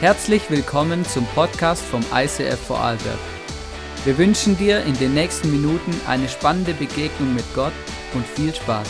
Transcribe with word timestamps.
Herzlich 0.00 0.48
willkommen 0.48 1.04
zum 1.04 1.26
Podcast 1.34 1.84
vom 1.84 2.00
ICF 2.10 2.58
Vorarlberg. 2.58 3.18
Wir 4.06 4.16
wünschen 4.16 4.56
dir 4.56 4.82
in 4.84 4.94
den 4.94 5.12
nächsten 5.12 5.50
Minuten 5.50 5.92
eine 6.06 6.26
spannende 6.26 6.72
Begegnung 6.72 7.34
mit 7.34 7.44
Gott 7.54 7.74
und 8.14 8.24
viel 8.24 8.54
Spaß. 8.54 8.88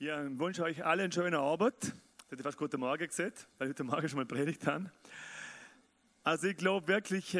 Ja, 0.00 0.24
ich 0.24 0.38
wünsche 0.40 0.64
euch 0.64 0.84
alle 0.84 1.04
einen 1.04 1.12
schönen 1.12 1.36
Abend. 1.36 1.94
Ich 2.24 2.32
hätte 2.32 2.42
fast 2.42 2.58
guten 2.58 2.80
Morgen 2.80 3.06
gesagt, 3.06 3.46
weil 3.58 3.68
ich 3.68 3.74
heute 3.74 3.84
Morgen 3.84 4.08
schon 4.08 4.18
mal 4.18 4.26
predigt 4.26 4.66
habe. 4.66 4.90
Also 6.24 6.48
ich 6.48 6.56
glaube 6.56 6.88
wirklich, 6.88 7.38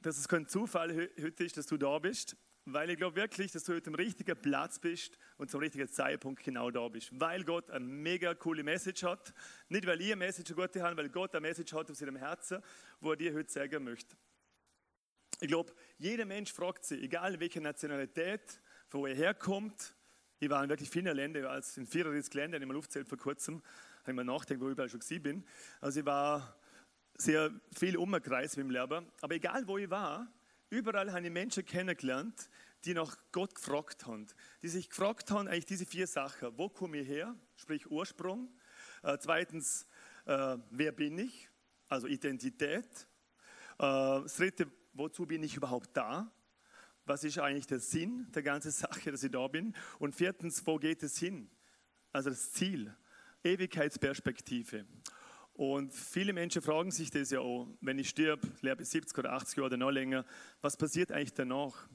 dass 0.00 0.16
es 0.16 0.28
kein 0.28 0.48
Zufall 0.48 1.10
heute 1.20 1.44
ist, 1.44 1.58
dass 1.58 1.66
du 1.66 1.76
da 1.76 1.98
bist. 1.98 2.38
Weil 2.66 2.88
ich 2.90 2.96
glaube 2.96 3.16
wirklich, 3.16 3.52
dass 3.52 3.64
du 3.64 3.74
heute 3.74 3.90
am 3.90 3.94
richtigen 3.94 4.40
Platz 4.40 4.78
bist 4.78 5.18
und 5.36 5.50
zum 5.50 5.60
richtigen 5.60 5.86
Zeitpunkt 5.88 6.42
genau 6.42 6.70
da 6.70 6.88
bist. 6.88 7.10
Weil 7.12 7.44
Gott 7.44 7.70
eine 7.70 7.84
mega 7.84 8.34
coole 8.34 8.62
Message 8.62 9.02
hat. 9.02 9.34
Nicht, 9.68 9.86
weil 9.86 10.00
ich 10.00 10.12
eine 10.12 10.16
Message 10.16 10.50
an 10.50 10.56
Gott 10.56 10.76
habe, 10.76 10.96
weil 10.96 11.10
Gott 11.10 11.34
eine 11.34 11.42
Message 11.42 11.74
hat 11.74 11.90
aus 11.90 11.98
seinem 11.98 12.16
Herzen, 12.16 12.62
wo 13.00 13.10
er 13.10 13.16
dir 13.16 13.34
heute 13.34 13.52
sagen 13.52 13.84
möchte. 13.84 14.16
Ich 15.40 15.48
glaube, 15.48 15.74
jeder 15.98 16.24
Mensch 16.24 16.52
fragt 16.52 16.86
sich, 16.86 17.02
egal 17.02 17.38
welche 17.38 17.60
Nationalität, 17.60 18.60
von 18.88 19.02
wo 19.02 19.06
er 19.06 19.14
herkommt. 19.14 19.94
Ich 20.38 20.48
war 20.48 20.62
in 20.62 20.70
wirklich 20.70 20.88
vielen 20.88 21.14
Ländern, 21.14 21.44
als 21.46 21.76
in 21.76 21.86
34 21.86 22.32
Ländern, 22.32 22.62
ich 22.62 22.68
mal 22.68 22.76
aufzählt 22.76 23.08
vor 23.08 23.18
kurzem, 23.18 23.62
habe 24.02 24.12
ich 24.12 24.16
mal 24.16 24.24
nachgedacht, 24.24 24.60
wo 24.62 24.68
ich 24.68 24.72
überall 24.72 24.88
schon 24.88 25.00
gewesen 25.00 25.22
bin. 25.22 25.44
Also 25.80 26.00
ich 26.00 26.06
war 26.06 26.56
sehr 27.16 27.50
viel 27.76 27.96
umgekreist 27.96 28.56
mit 28.56 28.64
dem 28.64 28.70
Lehrer. 28.70 29.04
Aber 29.20 29.34
egal 29.34 29.66
wo 29.66 29.76
ich 29.76 29.90
war, 29.90 30.32
Überall 30.74 31.12
habe 31.12 31.24
ich 31.24 31.32
Menschen 31.32 31.64
kennengelernt, 31.64 32.50
die 32.84 32.94
nach 32.94 33.16
Gott 33.30 33.54
gefragt 33.54 34.06
haben. 34.06 34.26
Die 34.60 34.66
sich 34.66 34.88
gefragt 34.90 35.30
haben, 35.30 35.46
eigentlich 35.46 35.66
diese 35.66 35.86
vier 35.86 36.08
Sachen. 36.08 36.58
Wo 36.58 36.68
komme 36.68 36.98
ich 36.98 37.06
her? 37.06 37.32
Sprich 37.54 37.88
Ursprung. 37.88 38.52
Äh, 39.04 39.16
zweitens, 39.20 39.86
äh, 40.26 40.58
wer 40.70 40.90
bin 40.90 41.16
ich? 41.20 41.48
Also 41.86 42.08
Identität. 42.08 42.88
Äh, 42.88 43.06
das 43.78 44.34
dritte, 44.34 44.66
wozu 44.94 45.26
bin 45.26 45.44
ich 45.44 45.56
überhaupt 45.56 45.96
da? 45.96 46.32
Was 47.04 47.22
ist 47.22 47.38
eigentlich 47.38 47.68
der 47.68 47.78
Sinn 47.78 48.26
der 48.34 48.42
ganzen 48.42 48.72
Sache, 48.72 49.12
dass 49.12 49.22
ich 49.22 49.30
da 49.30 49.46
bin? 49.46 49.76
Und 50.00 50.16
viertens, 50.16 50.66
wo 50.66 50.80
geht 50.80 51.04
es 51.04 51.16
hin? 51.18 51.48
Also 52.10 52.30
das 52.30 52.50
Ziel, 52.50 52.92
Ewigkeitsperspektive. 53.44 54.86
Und 55.54 55.94
viele 55.94 56.32
Menschen 56.32 56.62
fragen 56.62 56.90
sich 56.90 57.12
das 57.12 57.30
ja 57.30 57.38
auch, 57.38 57.68
wenn 57.80 57.98
ich 58.00 58.08
stirb, 58.08 58.40
lebe 58.60 58.84
70 58.84 59.16
oder 59.16 59.32
80 59.34 59.56
Jahre 59.56 59.66
oder 59.66 59.76
noch 59.76 59.90
länger, 59.90 60.24
was 60.60 60.76
passiert 60.76 61.12
eigentlich 61.12 61.32
danach? 61.32 61.88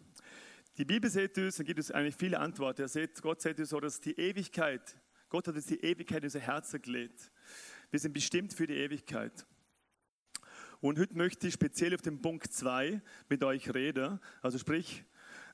Die 0.78 0.86
Bibel 0.86 1.10
sagt 1.10 1.38
uns, 1.38 1.60
und 1.60 1.66
gibt 1.66 1.80
es 1.80 1.92
eigentlich 1.92 2.16
viele 2.16 2.40
Antworten. 2.40 2.84
Er 2.84 2.88
sagt, 2.88 3.22
Gott 3.22 3.42
sagt 3.42 3.60
uns 3.60 3.70
so, 3.70 3.80
dass 3.82 4.00
die 4.00 4.18
Ewigkeit, 4.18 4.98
Gott 5.28 5.46
hat 5.50 5.56
uns 5.56 5.66
die 5.66 5.80
Ewigkeit 5.84 6.20
in 6.20 6.28
unser 6.28 6.40
Herz 6.40 6.72
gelegt. 6.72 7.32
Wir 7.92 8.00
sind 8.00 8.14
bestimmt 8.14 8.54
für 8.54 8.66
die 8.66 8.76
Ewigkeit. 8.76 9.46
Und 10.80 10.98
heute 10.98 11.18
möchte 11.18 11.46
ich 11.46 11.54
speziell 11.54 11.94
auf 11.94 12.02
den 12.02 12.22
Punkt 12.22 12.54
2 12.54 13.02
mit 13.28 13.44
euch 13.44 13.74
reden, 13.74 14.22
also 14.42 14.58
sprich 14.58 15.04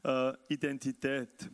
äh, 0.04 0.34
Identität. 0.48 1.50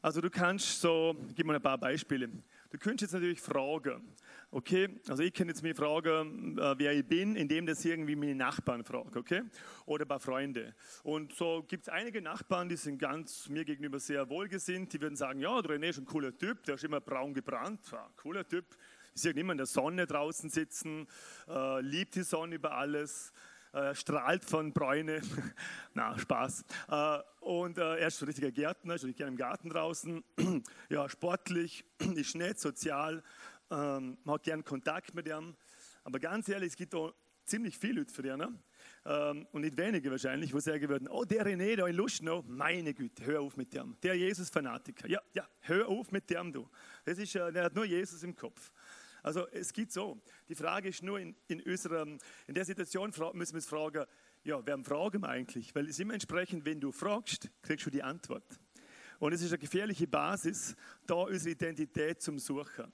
Also 0.00 0.20
du 0.20 0.30
kannst 0.30 0.80
so, 0.80 1.16
ich 1.28 1.34
gebe 1.34 1.48
mal 1.48 1.56
ein 1.56 1.62
paar 1.62 1.76
Beispiele. 1.76 2.30
Du 2.70 2.78
könntest 2.78 3.10
jetzt 3.10 3.12
natürlich 3.14 3.40
fragen, 3.40 4.14
okay, 4.52 5.00
also 5.08 5.24
ich 5.24 5.32
kann 5.32 5.48
jetzt 5.48 5.60
mich 5.60 5.76
fragen, 5.76 6.56
äh, 6.56 6.78
wer 6.78 6.92
ich 6.92 7.04
bin, 7.04 7.34
indem 7.34 7.66
das 7.66 7.84
irgendwie 7.84 8.14
meine 8.14 8.36
Nachbarn 8.36 8.84
fragen, 8.84 9.18
okay, 9.18 9.42
oder 9.86 10.04
ein 10.04 10.08
paar 10.08 10.20
Freunde. 10.20 10.76
Und 11.02 11.34
so 11.34 11.64
gibt 11.66 11.82
es 11.82 11.88
einige 11.88 12.22
Nachbarn, 12.22 12.68
die 12.68 12.76
sind 12.76 12.98
ganz 12.98 13.48
mir 13.48 13.64
gegenüber 13.64 13.98
sehr 13.98 14.28
wohlgesinnt, 14.28 14.92
die 14.92 15.00
würden 15.00 15.16
sagen, 15.16 15.40
ja, 15.40 15.60
der 15.60 15.78
René 15.78 15.88
ist 15.88 15.98
ein 15.98 16.04
cooler 16.04 16.36
Typ, 16.38 16.62
der 16.62 16.76
ist 16.76 16.84
immer 16.84 17.00
braun 17.00 17.34
gebrannt, 17.34 17.80
ja, 17.90 18.08
cooler 18.16 18.46
Typ. 18.46 18.64
Ich 19.16 19.22
sehe 19.22 19.32
immer 19.32 19.50
in 19.50 19.58
der 19.58 19.66
Sonne 19.66 20.06
draußen 20.06 20.48
sitzen, 20.48 21.08
äh, 21.48 21.80
liebt 21.80 22.14
die 22.14 22.22
Sonne 22.22 22.54
über 22.54 22.76
alles, 22.76 23.32
äh, 23.72 23.94
strahlt 23.94 24.44
von 24.44 24.72
Bräune. 24.72 25.20
Na, 25.94 26.18
Spaß. 26.18 26.64
Äh, 26.88 27.18
und 27.40 27.78
äh, 27.78 27.98
er 27.98 28.08
ist 28.08 28.20
ein 28.20 28.26
richtiger 28.26 28.50
Gärtner, 28.50 28.96
ich 28.96 29.16
gerne 29.16 29.30
im 29.30 29.36
Garten 29.36 29.70
draußen. 29.70 30.24
ja, 30.88 31.08
sportlich, 31.08 31.84
ist 32.16 32.34
nett, 32.34 32.58
sozial, 32.58 33.22
ähm, 33.70 34.18
hat 34.26 34.42
gern 34.42 34.64
Kontakt 34.64 35.14
mit 35.14 35.28
ihm. 35.28 35.54
Aber 36.04 36.18
ganz 36.18 36.48
ehrlich, 36.48 36.70
es 36.70 36.76
gibt 36.76 36.94
da 36.94 37.12
ziemlich 37.44 37.76
viele 37.76 38.00
Leute 38.00 38.12
für 38.12 38.26
ihn. 38.26 38.38
Ne? 38.38 38.52
Ähm, 39.04 39.46
und 39.52 39.62
nicht 39.62 39.76
wenige 39.76 40.10
wahrscheinlich, 40.10 40.52
wo 40.52 40.58
sagen 40.58 40.88
würden, 40.88 41.08
oh, 41.08 41.24
der 41.24 41.46
René 41.46 41.76
da 41.76 41.86
in 41.86 41.96
Luschnow, 41.96 42.44
meine 42.46 42.94
Güte, 42.94 43.24
hör 43.24 43.40
auf 43.40 43.56
mit 43.56 43.72
dem. 43.72 43.96
Der 44.02 44.14
Jesus-Fanatiker, 44.14 45.08
ja, 45.08 45.20
ja, 45.34 45.48
hör 45.60 45.88
auf 45.88 46.10
mit 46.12 46.28
dem, 46.30 46.52
du. 46.52 46.68
Das 47.04 47.18
ist, 47.18 47.34
äh, 47.34 47.52
der 47.52 47.64
hat 47.64 47.74
nur 47.74 47.84
Jesus 47.84 48.22
im 48.22 48.34
Kopf. 48.34 48.72
Also 49.22 49.46
es 49.48 49.72
geht 49.72 49.92
so. 49.92 50.20
Die 50.48 50.54
Frage 50.54 50.88
ist 50.88 51.02
nur, 51.02 51.18
in, 51.18 51.34
in, 51.48 51.60
unserer, 51.62 52.06
in 52.46 52.54
der 52.54 52.64
Situation 52.64 53.10
müssen 53.34 53.52
wir 53.52 53.56
uns 53.56 53.66
fragen, 53.66 54.04
ja, 54.42 54.64
wer 54.64 54.78
fragen 54.82 55.22
wir 55.22 55.28
eigentlich? 55.28 55.74
Weil 55.74 55.88
es 55.88 55.98
immer 55.98 56.14
entsprechend, 56.14 56.64
wenn 56.64 56.80
du 56.80 56.92
fragst, 56.92 57.50
kriegst 57.62 57.86
du 57.86 57.90
die 57.90 58.02
Antwort. 58.02 58.58
Und 59.18 59.34
es 59.34 59.42
ist 59.42 59.50
eine 59.50 59.58
gefährliche 59.58 60.06
Basis, 60.06 60.74
da 61.06 61.14
unsere 61.14 61.50
Identität 61.50 62.22
zum 62.22 62.38
Suchen. 62.38 62.90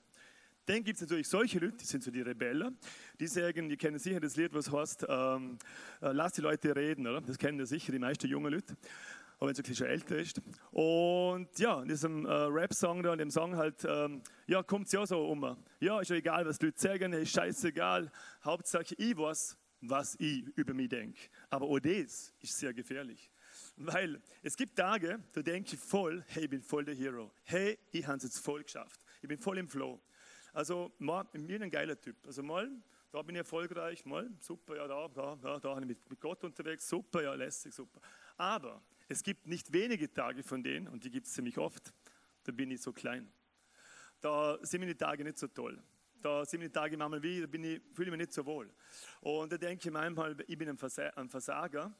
Dann 0.65 0.83
gibt 0.83 0.97
es 0.97 1.01
natürlich 1.01 1.29
solche 1.29 1.59
Leute, 1.59 1.77
die 1.77 1.85
sind 1.85 2.03
so 2.03 2.11
die 2.11 2.19
Rebellen, 2.19 2.77
die 3.21 3.27
sagen, 3.27 3.69
die 3.69 3.77
kennen 3.77 3.99
sicher 3.99 4.19
das 4.19 4.35
Lied, 4.35 4.53
was 4.53 4.69
heißt, 4.69 5.05
ähm, 5.07 5.57
äh, 6.01 6.11
lass 6.11 6.33
die 6.33 6.41
Leute 6.41 6.75
reden, 6.75 7.07
oder? 7.07 7.21
Das 7.21 7.37
kennen 7.37 7.57
ja 7.57 7.65
sicher 7.65 7.93
die 7.93 7.99
meisten 7.99 8.27
jungen 8.27 8.51
Leute 8.51 8.75
auch 9.39 9.45
wenn 9.45 9.51
es 9.51 9.57
wirklich 9.57 9.77
schon 9.77 9.87
älter 9.87 10.17
ist. 10.17 10.41
Und 10.71 11.59
ja, 11.59 11.81
in 11.81 11.87
diesem 11.87 12.25
äh, 12.25 12.31
Rap-Song 12.31 13.03
da, 13.03 13.13
in 13.13 13.19
dem 13.19 13.31
Song 13.31 13.55
halt, 13.55 13.85
ähm, 13.87 14.21
ja, 14.47 14.63
kommt 14.63 14.87
es 14.87 14.93
ja 14.93 15.05
so 15.05 15.27
um. 15.27 15.57
Ja, 15.79 15.99
ist 16.01 16.09
ja 16.09 16.15
egal, 16.15 16.45
was 16.45 16.57
die 16.57 16.67
Leute 16.67 16.79
sagen, 16.79 17.13
ist 17.13 17.31
scheißegal. 17.31 18.11
Hauptsache, 18.43 18.95
ich 18.97 19.15
weiß, 19.15 19.57
was 19.81 20.15
ich 20.19 20.43
über 20.55 20.73
mich 20.73 20.89
denke. 20.89 21.19
Aber 21.49 21.67
auch 21.67 21.79
das 21.79 22.33
ist 22.41 22.57
sehr 22.57 22.73
gefährlich. 22.73 23.29
Weil 23.75 24.19
es 24.41 24.57
gibt 24.57 24.75
Tage, 24.75 25.19
da 25.33 25.41
denke 25.41 25.75
ich 25.75 25.79
voll, 25.79 26.23
hey, 26.27 26.45
ich 26.45 26.49
bin 26.49 26.61
voll 26.61 26.85
der 26.85 26.95
Hero. 26.95 27.31
Hey, 27.43 27.77
ich 27.91 28.05
habe 28.07 28.17
es 28.17 28.23
jetzt 28.23 28.39
voll 28.39 28.63
geschafft. 28.63 28.99
Ich 29.21 29.27
bin 29.27 29.37
voll 29.37 29.59
im 29.59 29.67
Flow. 29.67 30.01
Also, 30.51 30.91
mal, 30.97 31.23
bin 31.23 31.61
ein 31.61 31.69
geiler 31.69 31.99
Typ. 31.99 32.15
Also 32.25 32.41
mal, 32.41 32.71
da 33.11 33.21
bin 33.21 33.35
ich 33.35 33.39
erfolgreich, 33.39 34.03
mal, 34.05 34.29
super, 34.39 34.75
ja, 34.75 34.87
da, 34.87 35.07
da, 35.07 35.35
da, 35.35 35.59
da 35.59 35.75
bin 35.75 35.91
ich 35.91 35.97
mit 36.09 36.19
Gott 36.19 36.43
unterwegs, 36.43 36.87
super, 36.87 37.21
ja, 37.21 37.33
lässig, 37.35 37.73
super. 37.73 38.01
Aber 38.35 38.81
es 39.07 39.23
gibt 39.23 39.47
nicht 39.47 39.71
wenige 39.71 40.11
Tage 40.11 40.43
von 40.43 40.63
denen, 40.63 40.87
und 40.87 41.03
die 41.03 41.11
gibt 41.11 41.27
es 41.27 41.33
ziemlich 41.33 41.57
oft, 41.57 41.93
da 42.43 42.51
bin 42.51 42.71
ich 42.71 42.81
so 42.81 42.93
klein. 42.93 43.31
Da 44.21 44.57
sind 44.61 44.81
die 44.81 44.95
Tage 44.95 45.23
nicht 45.23 45.37
so 45.37 45.47
toll. 45.47 45.81
Da 46.21 46.45
sind 46.45 46.61
die 46.61 46.69
Tage 46.69 46.97
manchmal 46.97 47.21
wie, 47.21 47.41
da 47.41 47.47
ich, 47.47 47.81
fühle 47.93 48.07
ich 48.07 48.11
mich 48.11 48.17
nicht 48.17 48.33
so 48.33 48.45
wohl. 48.45 48.73
Und 49.21 49.51
da 49.51 49.57
denke 49.57 49.87
ich 49.87 49.93
manchmal, 49.93 50.35
ich 50.47 50.57
bin 50.57 50.69
ein 50.69 50.77
Versager. 51.29 51.93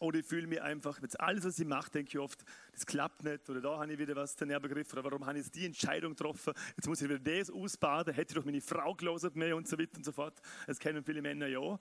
Oder 0.00 0.18
ich 0.18 0.26
fühle 0.26 0.48
mich 0.48 0.60
einfach, 0.60 1.00
mit 1.00 1.20
alles, 1.20 1.44
was 1.44 1.58
ich 1.60 1.66
mache, 1.66 1.90
denke 1.90 2.08
ich 2.08 2.18
oft, 2.18 2.44
das 2.72 2.84
klappt 2.84 3.22
nicht. 3.22 3.48
Oder 3.48 3.60
da 3.60 3.78
habe 3.78 3.92
ich 3.92 3.98
wieder 3.98 4.16
was 4.16 4.34
daneben 4.34 4.62
begriffen. 4.62 4.98
Oder 4.98 5.04
warum 5.04 5.24
habe 5.24 5.38
ich 5.38 5.44
jetzt 5.44 5.54
die 5.54 5.66
Entscheidung 5.66 6.16
getroffen? 6.16 6.54
Jetzt 6.76 6.88
muss 6.88 7.00
ich 7.02 7.08
wieder 7.08 7.20
das 7.20 7.50
ausbaden. 7.50 8.12
Hätte 8.12 8.32
ich 8.32 8.36
doch 8.36 8.44
meine 8.44 8.60
Frau 8.60 8.94
gelesen 8.94 9.30
mehr 9.34 9.56
und 9.56 9.68
so 9.68 9.78
weiter 9.78 9.96
und 9.98 10.04
so 10.04 10.10
fort. 10.10 10.40
Das 10.66 10.80
kennen 10.80 11.04
viele 11.04 11.22
Männer 11.22 11.46
ja. 11.46 11.78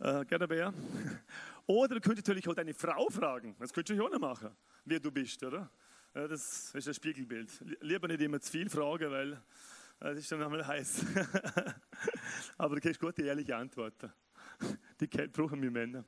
Äh, 0.00 0.24
Bär. 0.24 0.72
Oder 1.66 1.96
du 1.96 2.00
könntest 2.00 2.26
natürlich 2.26 2.48
auch 2.48 2.54
deine 2.54 2.72
Frau 2.72 3.10
fragen. 3.10 3.54
Das 3.58 3.70
könntest 3.72 3.98
du 3.98 4.04
auch 4.04 4.10
noch 4.10 4.18
machen, 4.18 4.50
wer 4.86 4.98
du 4.98 5.10
bist, 5.10 5.44
oder? 5.44 5.70
Ja, 6.14 6.26
das 6.26 6.74
ist 6.74 6.88
ein 6.88 6.94
Spiegelbild. 6.94 7.50
Lieber 7.82 8.08
nicht 8.08 8.22
immer 8.22 8.40
zu 8.40 8.50
viel 8.50 8.70
fragen, 8.70 9.10
weil 9.10 9.32
äh, 9.34 9.38
das 9.98 10.18
ist 10.20 10.32
dann 10.32 10.42
einmal 10.42 10.66
heiß. 10.66 11.04
aber 12.56 12.76
du 12.76 12.80
kriegst 12.80 12.98
gute, 12.98 13.22
ehrliche 13.22 13.54
Antworten. 13.54 14.10
Die 14.98 15.06
brauchen 15.06 15.60
wir 15.60 15.70
Männer. 15.70 16.04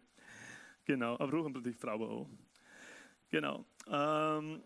Genau, 0.85 1.15
aber 1.15 1.29
brauchen 1.29 1.53
natürlich 1.53 1.79
Frauen 1.79 2.09
auch. 2.09 2.31
Genau. 3.29 3.67
Ähm, 3.87 4.63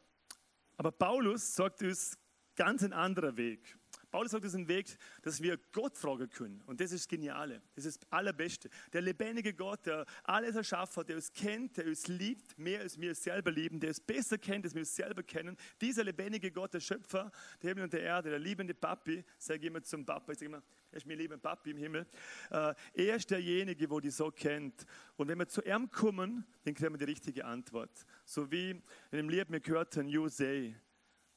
aber 0.76 0.92
Paulus 0.92 1.54
sagt 1.54 1.82
uns 1.82 2.16
ganz 2.54 2.84
ein 2.84 2.92
anderer 2.92 3.36
Weg. 3.36 3.76
Paulus 4.16 4.30
sagt, 4.30 4.46
ist 4.46 4.54
ein 4.54 4.66
Weg, 4.66 4.96
dass 5.20 5.42
wir 5.42 5.58
Gott 5.72 5.94
fragen 5.94 6.30
können. 6.30 6.62
Und 6.64 6.80
das 6.80 6.90
ist 6.90 7.02
das 7.02 7.08
Geniale. 7.08 7.60
Das 7.74 7.84
ist 7.84 8.02
das 8.02 8.10
Allerbeste. 8.10 8.70
Der 8.94 9.02
lebendige 9.02 9.52
Gott, 9.52 9.84
der 9.84 10.06
alles 10.24 10.56
erschaffen 10.56 11.00
hat, 11.00 11.10
der 11.10 11.16
uns 11.16 11.30
kennt, 11.34 11.76
der 11.76 11.84
uns 11.84 12.06
liebt, 12.08 12.58
mehr 12.58 12.80
als 12.80 12.98
wir 12.98 13.14
selber 13.14 13.50
lieben, 13.50 13.78
der 13.78 13.90
uns 13.90 14.00
besser 14.00 14.38
kennt, 14.38 14.64
als 14.64 14.72
wir 14.72 14.80
uns 14.80 14.96
selber 14.96 15.22
kennen. 15.22 15.54
Dieser 15.82 16.02
lebendige 16.02 16.50
Gott, 16.50 16.72
der 16.72 16.80
Schöpfer 16.80 17.30
der 17.60 17.68
Himmel 17.68 17.84
und 17.84 17.92
der 17.92 18.00
Erde, 18.00 18.30
der 18.30 18.38
liebende 18.38 18.72
Papi, 18.72 19.22
sage 19.36 19.60
ich 19.60 19.66
immer 19.66 19.82
zum 19.82 20.06
Papa, 20.06 20.32
ich 20.32 20.38
sage 20.38 20.46
immer, 20.46 20.62
er 20.92 20.96
ist 20.96 21.04
mir 21.04 21.16
lieber 21.16 21.36
Papi 21.36 21.72
im 21.72 21.76
Himmel. 21.76 22.06
Äh, 22.50 22.72
er 22.94 23.16
ist 23.16 23.30
derjenige, 23.30 23.90
wo 23.90 24.00
die 24.00 24.08
so 24.08 24.30
kennt. 24.30 24.86
Und 25.16 25.28
wenn 25.28 25.36
wir 25.36 25.46
zu 25.46 25.60
ihm 25.60 25.90
kommen, 25.90 26.46
dann 26.64 26.72
kriegen 26.72 26.94
wir 26.94 26.98
die 26.98 27.04
richtige 27.04 27.44
Antwort. 27.44 28.06
So 28.24 28.50
wie 28.50 28.70
in 28.70 28.82
dem 29.12 29.28
Lied 29.28 29.50
wir 29.50 29.60
gehört 29.60 29.94
haben, 29.98 30.08
You 30.08 30.26
say, 30.30 30.74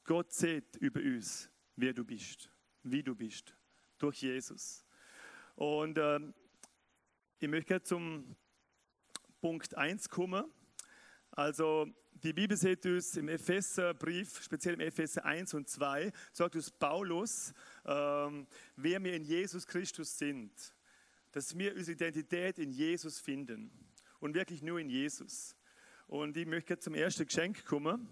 Gott 0.06 0.32
sieht 0.32 0.78
über 0.78 1.02
uns, 1.02 1.50
wer 1.76 1.92
du 1.92 2.06
bist 2.06 2.50
wie 2.84 3.04
du 3.04 3.16
bist, 3.16 3.56
durch 3.98 4.22
Jesus. 4.22 4.86
Und 5.56 5.98
äh, 5.98 6.20
ich 7.40 7.48
möchte 7.48 7.82
zum 7.82 8.36
Punkt 9.42 9.76
1 9.76 10.10
kommen. 10.10 10.46
Also 11.32 11.88
die 12.12 12.34
Bibel 12.34 12.58
sagt 12.58 12.86
uns 12.86 13.16
im 13.16 13.30
Epheserbrief, 13.30 14.42
speziell 14.42 14.74
im 14.74 14.82
Epheser 14.82 15.24
1 15.24 15.54
und 15.54 15.70
2, 15.70 16.12
sagt 16.34 16.56
uns 16.56 16.70
Paulus, 16.70 17.54
ähm, 17.86 18.48
wer 18.76 19.02
wir 19.04 19.14
in 19.14 19.24
Jesus 19.24 19.66
Christus 19.66 20.18
sind, 20.18 20.52
dass 21.32 21.58
wir 21.58 21.76
unsere 21.76 21.96
Identität 21.96 22.60
in 22.60 22.72
Jesus 22.72 23.20
finden 23.20 23.72
und 24.20 24.34
wirklich 24.34 24.62
nur 24.62 24.80
in 24.80 24.90
Jesus. 24.90 25.56
Und 26.08 26.36
ich 26.36 26.46
möchte 26.46 26.78
zum 26.80 26.96
ersten 26.96 27.26
Geschenk 27.26 27.64
kommen. 27.66 28.08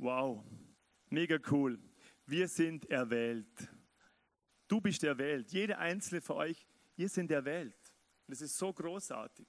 Wow, 0.00 0.44
mega 1.10 1.38
cool. 1.50 1.76
Wir 2.24 2.46
sind 2.46 2.88
erwählt. 2.88 3.68
Du 4.68 4.80
bist 4.80 5.02
erwählt. 5.02 5.50
Jeder 5.50 5.78
einzelne 5.78 6.20
von 6.20 6.36
euch, 6.36 6.68
ihr 6.96 7.08
sind 7.08 7.32
erwählt. 7.32 7.74
Das 8.28 8.40
ist 8.40 8.56
so 8.56 8.72
großartig. 8.72 9.48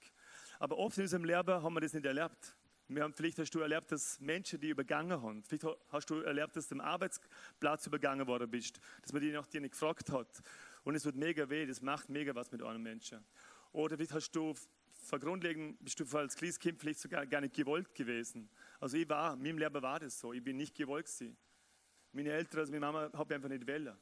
Aber 0.58 0.76
oft 0.76 0.98
in 0.98 1.04
unserem 1.04 1.24
Leben 1.24 1.62
haben 1.62 1.72
wir 1.72 1.80
das 1.80 1.94
nicht 1.94 2.04
erlebt. 2.04 2.56
Wir 2.88 3.04
haben, 3.04 3.14
vielleicht 3.14 3.38
hast 3.38 3.54
du 3.54 3.60
erlebt, 3.60 3.92
dass 3.92 4.18
Menschen 4.18 4.58
die 4.58 4.70
übergangen 4.70 5.22
haben. 5.22 5.44
Vielleicht 5.44 5.66
hast 5.92 6.10
du 6.10 6.16
erlebt, 6.16 6.56
dass 6.56 6.66
du 6.66 6.74
am 6.74 6.80
Arbeitsplatz 6.80 7.86
übergangen 7.86 8.26
worden 8.26 8.50
bist, 8.50 8.80
dass 9.02 9.12
man 9.12 9.22
die 9.22 9.30
nach 9.30 9.46
dir 9.46 9.60
nicht 9.60 9.72
gefragt 9.72 10.10
hat. 10.10 10.42
Und 10.82 10.96
es 10.96 11.04
wird 11.04 11.14
mega 11.14 11.48
weh, 11.48 11.64
das 11.64 11.80
macht 11.80 12.08
mega 12.08 12.34
was 12.34 12.50
mit 12.50 12.60
einem 12.60 12.82
Menschen. 12.82 13.24
Oder 13.70 13.96
vielleicht 13.96 14.14
hast 14.14 14.32
du 14.32 14.52
vergrundlegend, 15.00 15.82
bist 15.82 16.00
du 16.00 16.18
als 16.18 16.36
kleines 16.36 16.58
Kind 16.58 16.78
vielleicht 16.78 17.00
sogar 17.00 17.26
gar 17.26 17.40
nicht 17.40 17.54
gewollt 17.54 17.94
gewesen. 17.94 18.48
Also 18.78 18.96
ich 18.96 19.08
war, 19.08 19.34
in 19.34 19.42
meinem 19.42 19.58
Leben 19.58 19.82
war 19.82 20.00
das 20.00 20.18
so, 20.18 20.32
ich 20.32 20.42
bin 20.42 20.56
nicht 20.56 20.74
gewollt 20.74 21.06
gewesen. 21.06 21.36
Meine 22.12 22.30
Eltern, 22.30 22.60
also 22.60 22.72
meine 22.72 22.80
Mama, 22.80 23.10
hat 23.12 23.28
mich 23.28 23.36
einfach 23.36 23.48
nicht 23.48 23.66
wollen. 23.66 23.96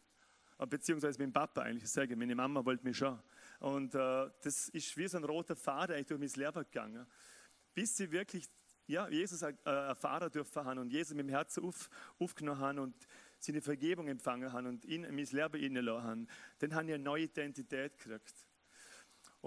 Beziehungsweise 0.68 1.20
mein 1.20 1.32
Papa 1.32 1.62
eigentlich, 1.62 1.84
ich 1.84 1.90
sage, 1.90 2.16
meine 2.16 2.34
Mama 2.34 2.64
wollte 2.64 2.84
mich 2.84 2.96
schon. 2.96 3.18
Und 3.60 3.94
äh, 3.94 4.30
das 4.42 4.68
ist 4.70 4.96
wie 4.96 5.06
so 5.06 5.16
ein 5.16 5.24
roter 5.24 5.54
Faden 5.54 5.94
eigentlich 5.94 6.06
durch 6.06 6.20
mein 6.20 6.46
Leben 6.46 6.64
gegangen. 6.64 7.06
Bis 7.74 7.96
sie 7.96 8.10
wirklich 8.10 8.48
ja, 8.88 9.08
Jesus 9.08 9.42
äh, 9.42 9.54
erfahren 9.64 10.30
dürfen 10.30 10.64
haben 10.64 10.78
und 10.78 10.90
Jesus 10.90 11.14
mit 11.14 11.26
dem 11.26 11.30
Herzen 11.30 11.62
auf, 11.62 11.88
aufgenommen 12.18 12.60
haben 12.60 12.78
und 12.80 13.06
seine 13.38 13.60
Vergebung 13.60 14.08
empfangen 14.08 14.52
haben 14.52 14.66
und 14.66 14.84
ihn 14.84 15.04
in 15.04 15.14
mein 15.14 15.26
Leben 15.26 15.60
hineingelassen 15.60 16.08
haben, 16.08 16.28
dann 16.58 16.74
haben 16.74 16.88
wir 16.88 16.94
eine 16.96 17.04
neue 17.04 17.24
Identität 17.24 17.98
gekriegt. 17.98 18.47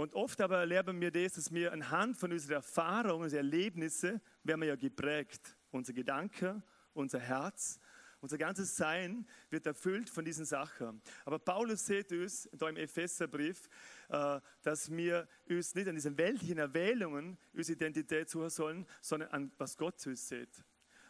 Und 0.01 0.15
oft 0.15 0.42
aber 0.42 0.57
erleben 0.57 1.00
wir 1.00 1.12
das, 1.12 1.33
dass 1.33 1.53
wir 1.53 1.71
anhand 1.71 2.18
von 2.18 2.31
unseren 2.31 2.53
Erfahrungen, 2.53 3.25
unseren 3.25 3.45
Erlebnissen, 3.45 4.19
werden 4.42 4.62
wir 4.62 4.69
ja 4.69 4.75
geprägt. 4.75 5.56
Unser 5.69 5.94
Gedanke, 5.94 6.63
unser 6.95 7.19
Herz, 7.19 7.80
unser 8.19 8.39
ganzes 8.39 8.75
Sein 8.75 9.27
wird 9.51 9.68
erfüllt 9.68 10.09
von 10.09 10.25
diesen 10.25 10.44
Sachen. 10.44 11.03
Aber 11.24 11.38
Paulus 11.38 11.86
sieht 11.86 12.12
uns, 12.13 12.50
da 12.51 12.68
im 12.68 12.77
Epheserbrief, 12.77 13.69
äh, 14.09 14.42
dass 14.63 14.89
wir 14.89 15.27
uns 15.48 15.75
nicht 15.75 15.88
an 15.88 15.94
diesen 15.94 16.18
weltlichen 16.18 16.57
Erwählungen 16.57 17.38
unsere 17.53 17.75
Identität 17.75 18.27
suchen 18.27 18.50
sollen, 18.50 18.88
sondern 19.01 19.30
an 19.30 19.51
was 19.59 19.77
Gott 19.77 20.00
zu 20.00 20.09
uns 20.09 20.27
sieht. 20.27 20.65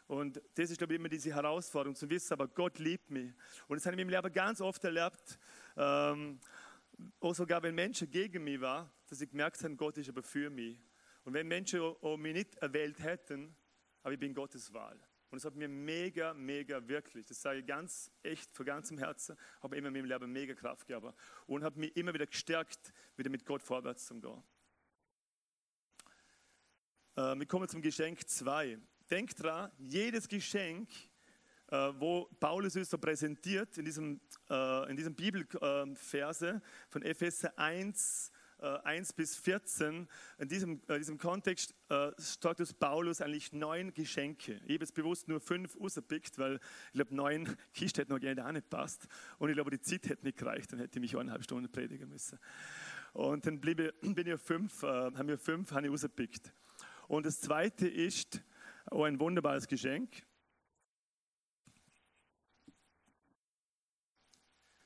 Und 0.08 0.42
das 0.56 0.70
ist, 0.70 0.80
glaube 0.80 0.96
ich, 0.96 1.00
immer 1.00 1.08
diese 1.08 1.34
Herausforderung, 1.34 1.96
zu 1.96 2.10
wissen, 2.10 2.34
aber 2.34 2.50
Gott 2.50 2.78
liebt 2.78 3.10
mich. 3.10 3.32
Und 3.70 3.78
das 3.78 3.86
habe 3.86 3.96
ich 3.96 4.02
im 4.02 4.10
Leben 4.10 4.34
ganz 4.34 4.60
oft 4.60 4.84
erlebt, 4.84 5.40
ähm, 5.78 6.42
auch 7.20 7.34
sogar 7.34 7.62
wenn 7.64 7.76
Menschen 7.76 8.10
gegen 8.10 8.44
mich 8.44 8.60
waren, 8.62 8.90
dass 9.08 9.22
ich 9.22 9.30
gemerkt 9.30 9.64
habe, 9.64 9.76
Gott 9.76 9.98
ist 9.98 10.10
aber 10.10 10.24
für 10.24 10.50
mich. 10.50 10.80
Und 11.24 11.34
wenn 11.34 11.48
Menschen 11.48 11.82
auch 11.82 12.18
mich 12.18 12.34
nicht 12.34 12.56
erwählt 12.56 13.00
hätten, 13.00 13.56
aber 14.04 14.14
ich 14.14 14.20
bin 14.20 14.34
Gottes 14.34 14.74
Wahl. 14.74 15.00
Und 15.30 15.38
es 15.38 15.46
hat 15.46 15.56
mir 15.56 15.70
mega, 15.70 16.34
mega 16.34 16.86
wirklich, 16.88 17.26
das 17.26 17.42
sage 17.42 17.60
ich 17.60 17.66
ganz 17.66 18.12
echt, 18.22 18.52
von 18.54 18.66
ganzem 18.66 18.98
Herzen, 18.98 19.38
habe 19.62 19.78
immer 19.78 19.88
in 19.88 19.94
meinem 19.94 20.06
Leben 20.06 20.32
mega 20.32 20.54
Kraft 20.54 20.86
gegeben 20.86 21.14
und 21.48 21.64
habe 21.64 21.80
mich 21.80 21.96
immer 21.96 22.14
wieder 22.14 22.26
gestärkt, 22.26 22.92
wieder 23.16 23.30
mit 23.30 23.46
Gott 23.46 23.64
vorwärts 23.64 24.08
zu 24.08 24.20
gehen. 24.20 24.44
Äh, 27.16 27.40
wir 27.40 27.46
kommen 27.46 27.70
zum 27.70 27.82
Geschenk 27.82 28.28
2. 28.28 28.78
Denkt 29.10 29.42
dran, 29.42 29.72
jedes 29.78 30.28
Geschenk, 30.28 30.90
wo 31.72 32.30
Paulus 32.40 32.76
es 32.76 32.90
so 32.90 32.98
präsentiert, 32.98 33.78
in 33.78 33.86
diesem, 33.86 34.20
äh, 34.50 34.90
in 34.90 34.98
diesem 34.98 35.16
Bibelverse 35.16 36.62
von 36.90 37.02
Epheser 37.02 37.58
1, 37.58 38.32
1 38.62 39.10
äh, 39.10 39.14
bis 39.16 39.38
14, 39.38 40.08
in 40.38 40.48
diesem, 40.48 40.82
in 40.88 40.96
äh, 40.96 40.98
diesem 41.00 41.18
Kontext 41.18 41.74
äh, 41.90 42.12
sagt 42.18 42.60
uns 42.60 42.74
Paulus 42.74 43.22
eigentlich 43.22 43.54
neun 43.54 43.94
Geschenke. 43.94 44.56
Ich 44.66 44.74
habe 44.74 44.84
jetzt 44.84 44.94
bewusst 44.94 45.28
nur 45.28 45.40
fünf 45.40 45.80
rausgepickt, 45.80 46.38
weil 46.38 46.60
ich 46.88 46.94
glaube, 46.94 47.16
neun 47.16 47.58
Kisten 47.74 48.02
hätten 48.02 48.14
noch 48.14 48.20
gerne 48.20 48.46
auch 48.46 48.52
nicht 48.52 48.70
passt. 48.70 49.08
Und 49.40 49.50
ich 49.50 49.56
glaube, 49.56 49.72
die 49.72 49.82
Zeit 49.82 50.08
hätte 50.10 50.26
nicht 50.26 50.38
gereicht, 50.38 50.72
dann 50.72 50.80
hätte 50.80 51.00
ich 51.00 51.02
mich 51.02 51.16
eineinhalb 51.16 51.44
Stunden 51.44 51.72
predigen 51.72 52.10
müssen. 52.10 52.38
Und 53.14 53.46
dann 53.46 53.60
blieb, 53.60 53.78
bin 54.02 54.28
ich 54.28 54.40
fünf, 54.40 54.84
äh, 54.84 54.88
haben 54.88 55.28
wir 55.28 55.38
fünf 55.38 55.72
habe 55.72 55.88
ich 55.88 55.92
rausgepickt. 55.92 56.54
Und 57.08 57.26
das 57.26 57.42
zweite 57.42 57.88
ist 57.88 58.42
oh, 58.92 59.04
ein 59.04 59.20
wunderbares 59.20 59.68
Geschenk. 59.68 60.24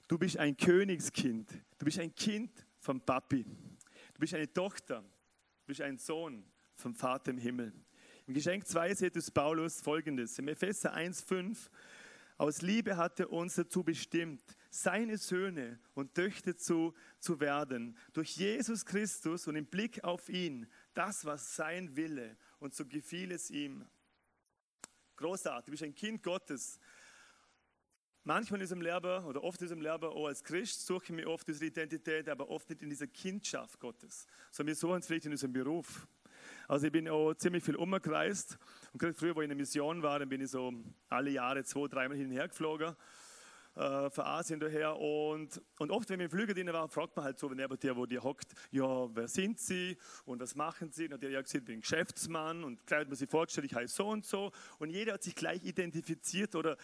Du 0.07 0.17
bist 0.17 0.37
ein 0.37 0.55
Königskind. 0.55 1.49
Du 1.77 1.85
bist 1.85 1.99
ein 1.99 2.13
Kind 2.13 2.51
vom 2.79 3.01
Papi. 3.01 3.43
Du 3.43 4.19
bist 4.19 4.33
eine 4.33 4.51
Tochter, 4.51 5.01
du 5.01 5.65
bist 5.65 5.81
ein 5.81 5.97
Sohn 5.97 6.45
vom 6.75 6.93
Vater 6.93 7.31
im 7.31 7.37
Himmel. 7.37 7.73
Im 8.27 8.33
Geschenk 8.33 8.67
2 8.67 8.93
sieht 8.95 9.15
es 9.15 9.31
Paulus 9.31 9.81
folgendes: 9.81 10.37
Im 10.39 10.47
Epheser 10.47 10.95
1,5 10.95 11.69
aus 12.37 12.61
Liebe 12.61 12.97
hat 12.97 13.19
er 13.19 13.31
uns 13.31 13.55
dazu 13.55 13.83
bestimmt, 13.83 14.43
seine 14.69 15.17
Söhne 15.17 15.79
und 15.93 16.13
Töchter 16.13 16.57
zu, 16.57 16.93
zu 17.17 17.39
werden, 17.39 17.97
durch 18.11 18.35
Jesus 18.35 18.85
Christus 18.85 19.47
und 19.47 19.55
im 19.55 19.65
Blick 19.65 20.03
auf 20.03 20.27
ihn, 20.27 20.67
das 20.93 21.23
was 21.23 21.55
sein 21.55 21.95
Wille 21.95 22.35
und 22.59 22.73
so 22.73 22.85
gefiel 22.85 23.31
es 23.31 23.49
ihm. 23.49 23.85
Großartig, 25.15 25.65
du 25.65 25.71
bist 25.71 25.83
ein 25.83 25.95
Kind 25.95 26.23
Gottes, 26.23 26.77
Manchmal 28.27 28.59
in 28.59 28.63
diesem 28.63 28.81
Leben 28.81 29.23
oder 29.25 29.43
oft 29.43 29.61
in 29.61 29.67
diesem 29.67 29.81
Leben, 29.81 30.05
auch 30.05 30.25
als 30.25 30.43
Christ, 30.43 30.83
suche 30.87 31.03
ich 31.03 31.11
mir 31.11 31.29
oft 31.29 31.47
unsere 31.47 31.67
Identität, 31.67 32.27
aber 32.27 32.49
oft 32.49 32.67
nicht 32.67 32.81
in 32.81 32.89
dieser 32.89 33.05
Kindschaft 33.05 33.79
Gottes, 33.79 34.25
sondern 34.49 34.69
wir 34.69 34.75
suchen 34.75 34.97
es 34.97 35.05
vielleicht 35.05 35.27
in 35.27 35.31
unserem 35.33 35.53
Beruf. 35.53 36.07
Also 36.67 36.87
ich 36.87 36.91
bin 36.91 37.07
auch 37.07 37.35
ziemlich 37.35 37.63
viel 37.63 37.75
umgereist 37.75 38.57
und 38.93 38.99
gerade 38.99 39.13
früher, 39.13 39.35
wo 39.35 39.41
ich 39.41 39.45
in 39.45 39.49
der 39.49 39.57
Mission 39.57 40.01
war, 40.01 40.17
dann 40.17 40.27
bin 40.27 40.41
ich 40.41 40.49
so 40.49 40.73
alle 41.07 41.29
Jahre 41.29 41.63
zwei, 41.65 41.87
dreimal 41.87 42.17
hin 42.17 42.25
und 42.25 42.31
her 42.31 42.47
geflogen 42.47 42.95
äh, 43.75 44.09
von 44.09 44.25
Asien 44.25 44.59
daher. 44.59 44.97
Und, 44.97 45.61
und 45.77 45.91
oft, 45.91 46.09
wenn 46.09 46.17
wir 46.17 46.25
im 46.25 46.31
Flüger 46.31 46.55
drin 46.55 46.73
waren, 46.73 46.89
fragt 46.89 47.15
man 47.15 47.25
halt 47.25 47.37
so, 47.37 47.47
wenn 47.51 47.57
neben 47.57 47.79
der, 47.79 47.95
wo 47.95 48.07
die 48.07 48.17
hockt, 48.17 48.53
ja, 48.71 49.15
wer 49.15 49.27
sind 49.27 49.59
Sie 49.59 49.97
und 50.25 50.41
was 50.41 50.55
machen 50.55 50.91
Sie? 50.91 51.07
Und 51.07 51.21
der 51.21 51.37
hat 51.37 51.43
gesagt, 51.43 51.61
ich 51.61 51.65
bin 51.65 51.81
Geschäftsmann 51.81 52.63
und 52.63 52.87
gleich 52.87 53.01
hat 53.01 53.07
man 53.07 53.17
sich 53.17 53.29
vorgestellt, 53.29 53.67
ich 53.67 53.75
heiße 53.75 53.95
so 53.95 54.07
und 54.07 54.25
so. 54.25 54.51
Und 54.79 54.89
jeder 54.89 55.13
hat 55.13 55.21
sich 55.21 55.35
gleich 55.35 55.63
identifiziert 55.63 56.55
oder 56.55 56.75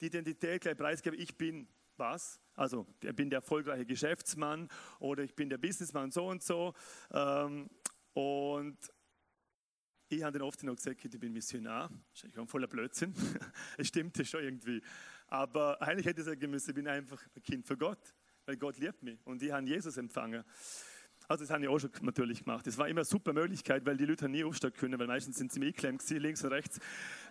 die 0.00 0.06
Identität 0.06 0.62
gleich 0.62 0.76
preisgeben, 0.76 1.18
ich 1.18 1.36
bin 1.36 1.68
was? 1.96 2.40
Also, 2.54 2.86
ich 3.02 3.14
bin 3.14 3.30
der 3.30 3.38
erfolgreiche 3.38 3.86
Geschäftsmann 3.86 4.68
oder 4.98 5.22
ich 5.22 5.34
bin 5.34 5.48
der 5.48 5.58
Businessmann 5.58 6.10
so 6.10 6.26
und 6.28 6.42
so. 6.42 6.74
Ähm, 7.12 7.68
und 8.14 8.78
ich 10.08 10.22
habe 10.22 10.38
dann 10.38 10.42
oft 10.42 10.62
noch 10.62 10.76
gesagt, 10.76 11.04
ich 11.04 11.20
bin 11.20 11.32
Missionar. 11.32 11.90
Ist 12.14 12.36
ein 12.36 12.48
voller 12.48 12.66
Blödsinn. 12.66 13.14
es 13.76 13.88
stimmt 13.88 14.16
schon 14.26 14.42
irgendwie. 14.42 14.82
Aber 15.26 15.80
eigentlich 15.82 16.06
hätte 16.06 16.22
ich 16.22 16.26
sagen 16.26 16.50
müssen, 16.50 16.70
ich 16.70 16.74
bin 16.74 16.88
einfach 16.88 17.22
ein 17.36 17.42
Kind 17.42 17.66
für 17.66 17.76
Gott, 17.76 18.14
weil 18.46 18.56
Gott 18.56 18.78
liebt 18.78 19.02
mich 19.02 19.18
und 19.26 19.42
ich 19.42 19.52
habe 19.52 19.66
Jesus 19.66 19.96
empfangen. 19.98 20.44
Also 21.28 21.44
das 21.44 21.50
habe 21.50 21.62
ich 21.62 21.68
auch 21.68 21.78
schon 21.78 21.90
natürlich 22.00 22.42
gemacht. 22.42 22.66
Das 22.66 22.78
war 22.78 22.88
immer 22.88 23.00
eine 23.00 23.04
super 23.04 23.34
Möglichkeit, 23.34 23.84
weil 23.84 23.98
die 23.98 24.06
Leute 24.06 24.30
nie 24.30 24.44
aufstehen 24.44 24.72
können, 24.72 24.98
weil 24.98 25.06
meistens 25.06 25.36
sind 25.36 25.52
sie 25.52 25.60
mir 25.60 25.72
geklemmt, 25.72 26.02
links 26.08 26.42
und 26.42 26.52
rechts. 26.52 26.80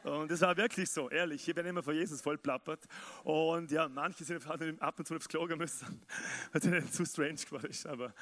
Und 0.03 0.29
das 0.29 0.41
war 0.41 0.55
wirklich 0.55 0.87
so, 0.91 1.09
ehrlich. 1.09 1.47
Ich 1.47 1.55
bin 1.55 1.65
immer 1.65 1.81
vor 1.81 1.93
Jesus 1.93 2.21
voll 2.21 2.37
plappert. 2.37 2.85
Und 3.23 3.71
ja, 3.71 3.89
manche 3.89 4.23
sind 4.23 4.47
ab 4.81 4.99
und 4.99 5.07
zu 5.07 5.15
aufs 5.15 5.27
Klo 5.27 5.47
müssen, 5.55 6.01
weil 6.51 6.61
es 6.61 6.65
nicht 6.65 6.93
zu 6.93 7.05
strange 7.05 7.39
ist. 7.67 7.87
Aber, 7.87 8.13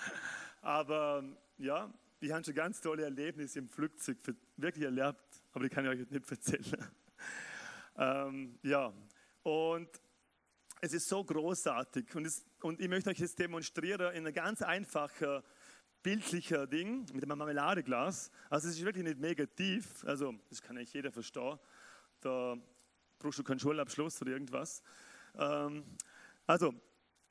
aber 0.62 1.26
ja, 1.58 1.94
ich 2.22 2.32
habe 2.32 2.46
schon 2.46 2.56
ganz 2.56 2.80
tolle 2.80 3.04
Erlebnisse 3.04 3.60
im 3.60 3.68
Flugzeug 3.68 4.18
wirklich 4.56 4.86
erlebt, 4.86 5.44
aber 5.52 5.66
die 5.66 5.70
kann 5.70 5.84
ich 5.84 5.92
euch 5.92 6.10
nicht 6.10 6.32
erzählen. 6.32 6.88
ähm, 7.98 8.60
ja, 8.64 8.94
und 9.44 9.90
es 10.80 10.94
ist 10.94 11.10
so 11.10 11.24
großartig 11.24 12.16
und, 12.16 12.26
es, 12.26 12.46
und 12.62 12.80
ich 12.80 12.88
möchte 12.88 13.10
euch 13.10 13.18
das 13.18 13.36
demonstrieren 13.36 14.14
in 14.14 14.20
einer 14.20 14.32
ganz 14.32 14.62
einfachen 14.62 15.42
bildlicher 16.06 16.68
Ding 16.68 17.08
mit 17.14 17.24
einem 17.24 17.36
Marmeladeglas. 17.40 18.30
Also 18.52 18.70
es 18.70 18.76
ist 18.76 18.86
wirklich 18.86 19.04
nicht 19.04 19.20
mega 19.20 19.44
tief, 19.48 20.06
also 20.06 20.36
das 20.52 20.62
kann 20.62 20.78
eigentlich 20.78 20.94
jeder 20.94 21.12
verstehen. 21.12 21.58
Da 22.22 22.56
brauchst 23.18 23.40
du 23.40 23.44
keinen 23.44 23.60
Schulabschluss 23.60 24.22
oder 24.22 24.34
irgendwas. 24.34 24.84
Ähm, 25.36 25.84
also 26.46 26.76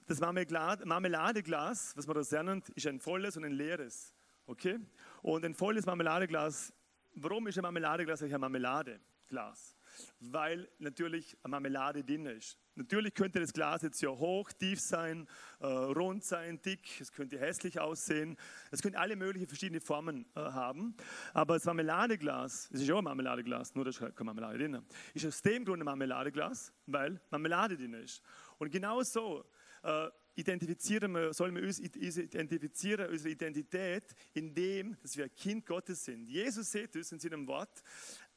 das 0.07 0.19
Marmeladeglas, 0.19 1.97
was 1.97 2.07
man 2.09 2.21
da 2.29 2.43
nennt, 2.43 2.69
ist 2.71 2.89
ein 2.89 2.99
volles 2.99 3.37
und 3.37 3.45
ein 3.45 3.53
leeres. 3.53 4.13
Okay? 4.45 4.81
Und 5.23 5.45
ein 5.45 5.55
volles 5.55 5.87
Marmeladeglas, 5.87 6.73
warum 7.15 7.47
ist 7.47 7.57
ein 7.57 7.63
Marmeladeglas 7.63 8.23
eigentlich 8.23 8.35
ein 8.35 8.41
Marmeladeglas? 8.41 9.77
Weil 10.21 10.69
natürlich 10.79 11.37
eine 11.43 11.51
Marmelade 11.53 12.05
drin 12.05 12.27
ist. 12.27 12.59
Natürlich 12.77 13.15
könnte 13.15 13.41
das 13.41 13.53
Glas 13.53 13.83
jetzt 13.83 14.03
ja 14.03 14.09
hoch, 14.09 14.51
tief 14.53 14.81
sein, 14.81 15.29
äh, 15.61 15.67
rund 15.67 16.25
sein, 16.25 16.61
dick, 16.61 17.01
es 17.01 17.13
könnte 17.13 17.39
hässlich 17.39 17.79
aussehen, 17.79 18.37
es 18.73 18.83
könnte 18.83 18.99
alle 18.99 19.15
möglichen 19.15 19.47
verschiedene 19.47 19.81
Formen 19.81 20.27
äh, 20.35 20.41
haben. 20.41 20.97
Aber 21.33 21.55
das 21.55 21.65
Marmeladeglas, 21.65 22.71
es 22.73 22.81
ist 22.81 22.89
ja 22.89 22.95
auch 22.95 22.99
ein 22.99 23.05
Marmeladeglas, 23.05 23.75
nur 23.75 23.85
da 23.85 23.91
ist 23.91 24.01
keine 24.01 24.13
Marmelade 24.25 24.59
drin, 24.59 24.85
ist 25.15 25.25
aus 25.25 25.41
dem 25.43 25.65
Grund 25.65 25.83
ein 25.83 25.85
Marmeladeglas, 25.85 26.73
weil 26.87 27.21
Marmelade 27.31 27.77
drin 27.77 27.95
ist. 27.95 28.23
Und 28.59 28.71
genau 28.71 29.03
so 29.03 29.45
äh, 29.85 30.09
identifizieren 30.37 31.13
wir, 31.13 31.33
sollen 31.33 31.55
wir 31.55 31.63
uns 31.63 31.79
identifizieren, 31.79 33.11
unsere 33.11 33.31
Identität, 33.31 34.15
indem 34.33 34.97
dass 35.01 35.17
wir 35.17 35.29
Kind 35.29 35.65
Gottes 35.67 36.05
sind. 36.05 36.27
Jesus 36.29 36.73
sagt 36.73 36.97
uns 36.97 37.13
in 37.13 37.21
seinem 37.21 37.47
Wort, 37.47 37.83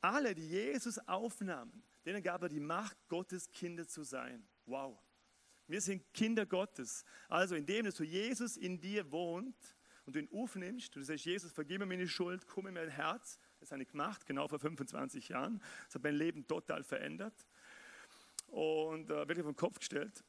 alle, 0.02 0.36
die 0.36 0.48
Jesus 0.48 1.00
aufnahmen, 1.08 1.84
denen 2.06 2.24
gab 2.24 2.42
er 2.42 2.50
die 2.50 2.60
Macht, 2.60 2.98
Gottes 3.08 3.50
Kinder 3.52 3.88
zu 3.88 4.04
sein. 4.04 4.48
Wow. 4.66 4.98
Wir 5.68 5.82
sind 5.82 6.14
Kinder 6.14 6.46
Gottes. 6.46 7.04
Also 7.28 7.56
indem 7.56 7.90
du 7.90 8.04
Jesus 8.04 8.56
in 8.56 8.80
dir 8.80 9.12
wohnt 9.12 9.76
und 10.06 10.16
du 10.16 10.20
ihn 10.20 10.30
aufnimmst 10.32 10.96
und 10.96 11.02
du 11.02 11.06
sagst, 11.06 11.26
Jesus, 11.26 11.52
vergib 11.52 11.80
mir 11.80 11.86
meine 11.86 12.08
Schuld, 12.08 12.48
komm 12.48 12.68
in 12.68 12.74
mein 12.74 12.90
Herz. 12.90 13.38
Das 13.60 13.72
habe 13.72 13.82
ich 13.82 13.90
gemacht, 13.90 14.26
genau 14.26 14.48
vor 14.48 14.60
25 14.60 15.30
Jahren. 15.30 15.62
Das 15.86 15.96
hat 15.96 16.04
mein 16.04 16.16
Leben 16.16 16.48
total 16.48 16.84
verändert 16.84 17.46
und 18.48 19.10
äh, 19.10 19.28
wirklich 19.28 19.46
den 19.46 19.56
Kopf 19.56 19.80
gestellt. 19.80 20.24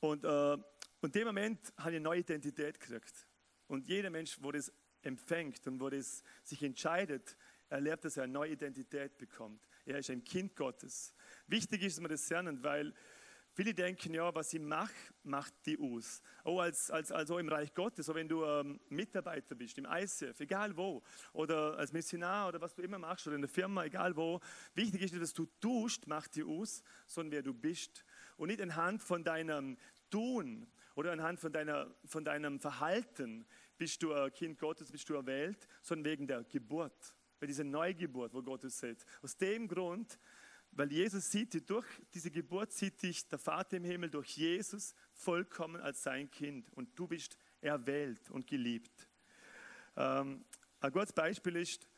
Und, 0.00 0.24
äh, 0.24 0.56
in 1.02 1.12
dem 1.12 1.26
Moment 1.26 1.72
habe 1.76 1.90
ich 1.90 1.96
eine 1.96 2.00
neue 2.00 2.20
Identität 2.20 2.80
gekriegt. 2.80 3.28
Und 3.68 3.86
jeder 3.86 4.10
Mensch, 4.10 4.38
wo 4.40 4.50
das 4.50 4.72
empfängt 5.02 5.64
und 5.68 5.78
wo 5.78 5.88
das 5.88 6.24
sich 6.42 6.62
entscheidet, 6.64 7.36
erlebt, 7.68 8.04
dass 8.04 8.16
er 8.16 8.24
eine 8.24 8.32
neue 8.32 8.52
Identität 8.52 9.18
bekommt. 9.18 9.66
Er 9.84 9.98
ist 9.98 10.10
ein 10.10 10.24
Kind 10.24 10.56
Gottes. 10.56 11.14
Wichtig 11.46 11.82
ist, 11.82 11.96
dass 11.96 12.02
wir 12.02 12.08
das 12.08 12.28
lernen, 12.28 12.62
weil 12.62 12.92
viele 13.56 13.72
denken, 13.72 14.14
ja, 14.14 14.34
was 14.34 14.52
ich 14.52 14.60
mache, 14.60 14.92
macht 15.22 15.54
die 15.64 15.78
aus. 15.78 16.20
Oh, 16.44 16.60
als, 16.60 16.90
als, 16.90 17.10
also 17.10 17.38
im 17.38 17.48
Reich 17.48 17.72
Gottes, 17.72 18.06
so 18.06 18.14
wenn 18.14 18.28
du 18.28 18.44
ähm, 18.44 18.78
Mitarbeiter 18.90 19.54
bist, 19.54 19.78
im 19.78 19.86
ICF, 19.86 20.38
egal 20.40 20.76
wo, 20.76 21.02
oder 21.32 21.78
als 21.78 21.92
Missionar 21.92 22.48
oder 22.48 22.60
was 22.60 22.74
du 22.74 22.82
immer 22.82 22.98
machst, 22.98 23.26
oder 23.26 23.36
in 23.36 23.42
der 23.42 23.48
Firma, 23.48 23.84
egal 23.84 24.14
wo. 24.14 24.40
Wichtig 24.74 25.02
ist, 25.02 25.20
dass 25.20 25.32
du 25.32 25.46
tust, 25.60 26.06
macht 26.06 26.36
die 26.36 26.44
aus, 26.44 26.82
sondern 27.06 27.32
wer 27.32 27.42
du 27.42 27.54
bist. 27.54 28.04
Und 28.36 28.48
nicht 28.48 28.60
anhand 28.60 29.02
von 29.02 29.24
deinem 29.24 29.78
Tun 30.10 30.66
oder 30.94 31.12
anhand 31.12 31.40
von, 31.40 31.52
deiner, 31.52 31.94
von 32.04 32.24
deinem 32.24 32.60
Verhalten 32.60 33.46
bist 33.78 34.02
du 34.02 34.12
ein 34.12 34.32
Kind 34.32 34.58
Gottes, 34.58 34.90
bist 34.92 35.08
du 35.08 35.14
erwählt, 35.14 35.66
sondern 35.82 36.12
wegen 36.12 36.26
der 36.26 36.44
Geburt, 36.44 37.16
bei 37.38 37.46
dieser 37.46 37.64
Neugeburt, 37.64 38.32
wo 38.32 38.42
Gott 38.42 38.64
es 38.64 38.78
sieht. 38.78 39.04
Aus 39.22 39.36
dem 39.36 39.68
Grund, 39.68 40.18
weil 40.72 40.92
Jesus 40.92 41.30
sieht 41.30 41.54
dich, 41.54 41.64
durch 41.64 41.86
diese 42.12 42.30
Geburt 42.30 42.72
sieht 42.72 43.02
dich 43.02 43.26
der 43.28 43.38
Vater 43.38 43.76
im 43.76 43.84
Himmel 43.84 44.10
durch 44.10 44.36
Jesus 44.36 44.94
vollkommen 45.12 45.80
als 45.80 46.02
sein 46.02 46.30
Kind 46.30 46.70
und 46.74 46.98
du 46.98 47.06
bist 47.06 47.38
erwählt 47.60 48.30
und 48.30 48.46
geliebt. 48.46 49.08
Ähm, 49.96 50.44
ein 50.80 50.92
gutes 50.92 51.12
Beispiel 51.12 51.56
ist, 51.56 51.88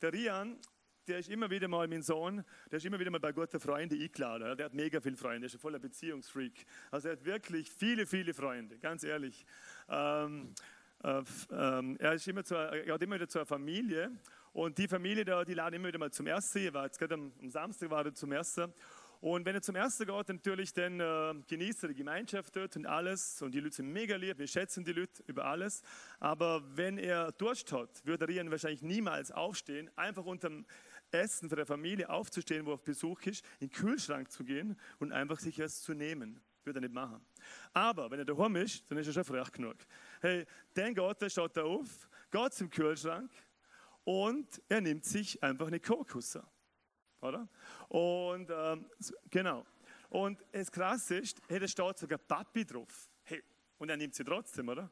der 0.00 0.12
Rian 0.12 0.60
der 1.08 1.18
ist 1.18 1.30
immer 1.30 1.50
wieder 1.50 1.68
mal, 1.68 1.88
mein 1.88 2.02
Sohn, 2.02 2.44
der 2.70 2.76
ist 2.76 2.84
immer 2.84 2.98
wieder 2.98 3.10
mal 3.10 3.20
bei 3.20 3.32
guten 3.32 3.58
Freunden 3.58 4.00
eingeladen. 4.00 4.56
Der 4.56 4.66
hat 4.66 4.74
mega 4.74 5.00
viele 5.00 5.16
Freunde, 5.16 5.40
der 5.40 5.46
ist 5.46 5.54
ein 5.54 5.60
voller 5.60 5.78
Beziehungsfreak. 5.78 6.66
Also 6.90 7.08
er 7.08 7.12
hat 7.12 7.24
wirklich 7.24 7.70
viele, 7.70 8.06
viele 8.06 8.34
Freunde, 8.34 8.78
ganz 8.78 9.02
ehrlich. 9.04 9.44
Ähm, 9.88 10.54
äh, 11.02 11.22
ähm, 11.50 11.96
er, 11.98 12.12
ist 12.12 12.28
immer 12.28 12.44
zu, 12.44 12.54
er 12.54 12.92
hat 12.92 13.02
immer 13.02 13.16
wieder 13.16 13.28
zur 13.28 13.46
Familie 13.46 14.10
und 14.52 14.78
die 14.78 14.88
Familie, 14.88 15.24
da, 15.24 15.44
die 15.44 15.54
laden 15.54 15.74
immer 15.74 15.88
wieder 15.88 15.98
mal 15.98 16.10
zum 16.10 16.26
Ersten. 16.26 16.58
Er 16.58 16.74
war 16.74 16.84
jetzt 16.84 16.98
gerade 16.98 17.14
am, 17.14 17.32
am 17.40 17.50
Samstag 17.50 17.90
war 17.90 18.12
zum 18.14 18.32
Ersten. 18.32 18.72
Und 19.20 19.44
wenn 19.44 19.54
er 19.54 19.62
zum 19.62 19.74
ersten 19.74 20.06
geht, 20.06 20.28
natürlich 20.28 20.72
dann 20.72 21.00
äh, 21.00 21.34
genießt 21.48 21.82
er 21.82 21.88
die 21.88 21.96
Gemeinschaft 21.96 22.54
dort 22.54 22.76
und 22.76 22.86
alles. 22.86 23.42
Und 23.42 23.52
die 23.52 23.60
Leute 23.60 23.74
sind 23.74 23.92
mega 23.92 24.14
lieb, 24.14 24.38
wir 24.38 24.46
schätzen 24.46 24.84
die 24.84 24.92
Leute 24.92 25.22
über 25.26 25.44
alles. 25.44 25.82
Aber 26.20 26.62
wenn 26.76 26.98
er 26.98 27.32
Durst 27.32 27.72
hat, 27.72 28.06
würde 28.06 28.32
er 28.32 28.50
wahrscheinlich 28.50 28.82
niemals 28.82 29.32
aufstehen, 29.32 29.90
einfach 29.96 30.24
unterm 30.24 30.64
Essen 31.10 31.48
für 31.48 31.56
der 31.56 31.66
Familie 31.66 32.08
aufzustehen, 32.08 32.64
wo 32.64 32.70
er 32.70 32.74
auf 32.74 32.84
Besuch 32.84 33.20
ist, 33.22 33.44
in 33.58 33.68
den 33.68 33.70
Kühlschrank 33.70 34.30
zu 34.30 34.44
gehen 34.44 34.78
und 35.00 35.12
einfach 35.12 35.40
sich 35.40 35.58
was 35.58 35.82
zu 35.82 35.94
nehmen. 35.94 36.40
Würde 36.62 36.78
er 36.78 36.82
nicht 36.82 36.94
machen. 36.94 37.24
Aber 37.72 38.10
wenn 38.10 38.20
er 38.20 38.24
daheim 38.24 38.54
ist, 38.56 38.88
dann 38.88 38.98
ist 38.98 39.06
er 39.08 39.14
schon 39.14 39.24
frech 39.24 39.50
genug. 39.50 39.76
Hey, 40.20 40.46
dann 40.74 40.94
geht 40.94 41.22
er, 41.22 41.30
steht 41.30 41.56
er 41.56 41.64
auf, 41.64 42.08
geht 42.30 42.52
zum 42.52 42.70
Kühlschrank 42.70 43.30
und 44.08 44.62
er 44.70 44.80
nimmt 44.80 45.04
sich 45.04 45.42
einfach 45.42 45.66
eine 45.66 45.80
Kokusse. 45.80 46.42
Oder? 47.20 47.46
Und 47.88 48.48
ähm, 48.50 48.86
genau. 49.28 49.66
Und 50.08 50.42
das 50.52 50.72
Krasse 50.72 51.18
ist, 51.18 51.42
hey, 51.48 51.58
da 51.58 51.68
steht 51.68 51.98
sogar 51.98 52.18
Papi 52.18 52.64
drauf. 52.64 53.10
Hey, 53.24 53.42
und 53.76 53.90
er 53.90 53.98
nimmt 53.98 54.14
sie 54.14 54.24
trotzdem, 54.24 54.70
oder? 54.70 54.90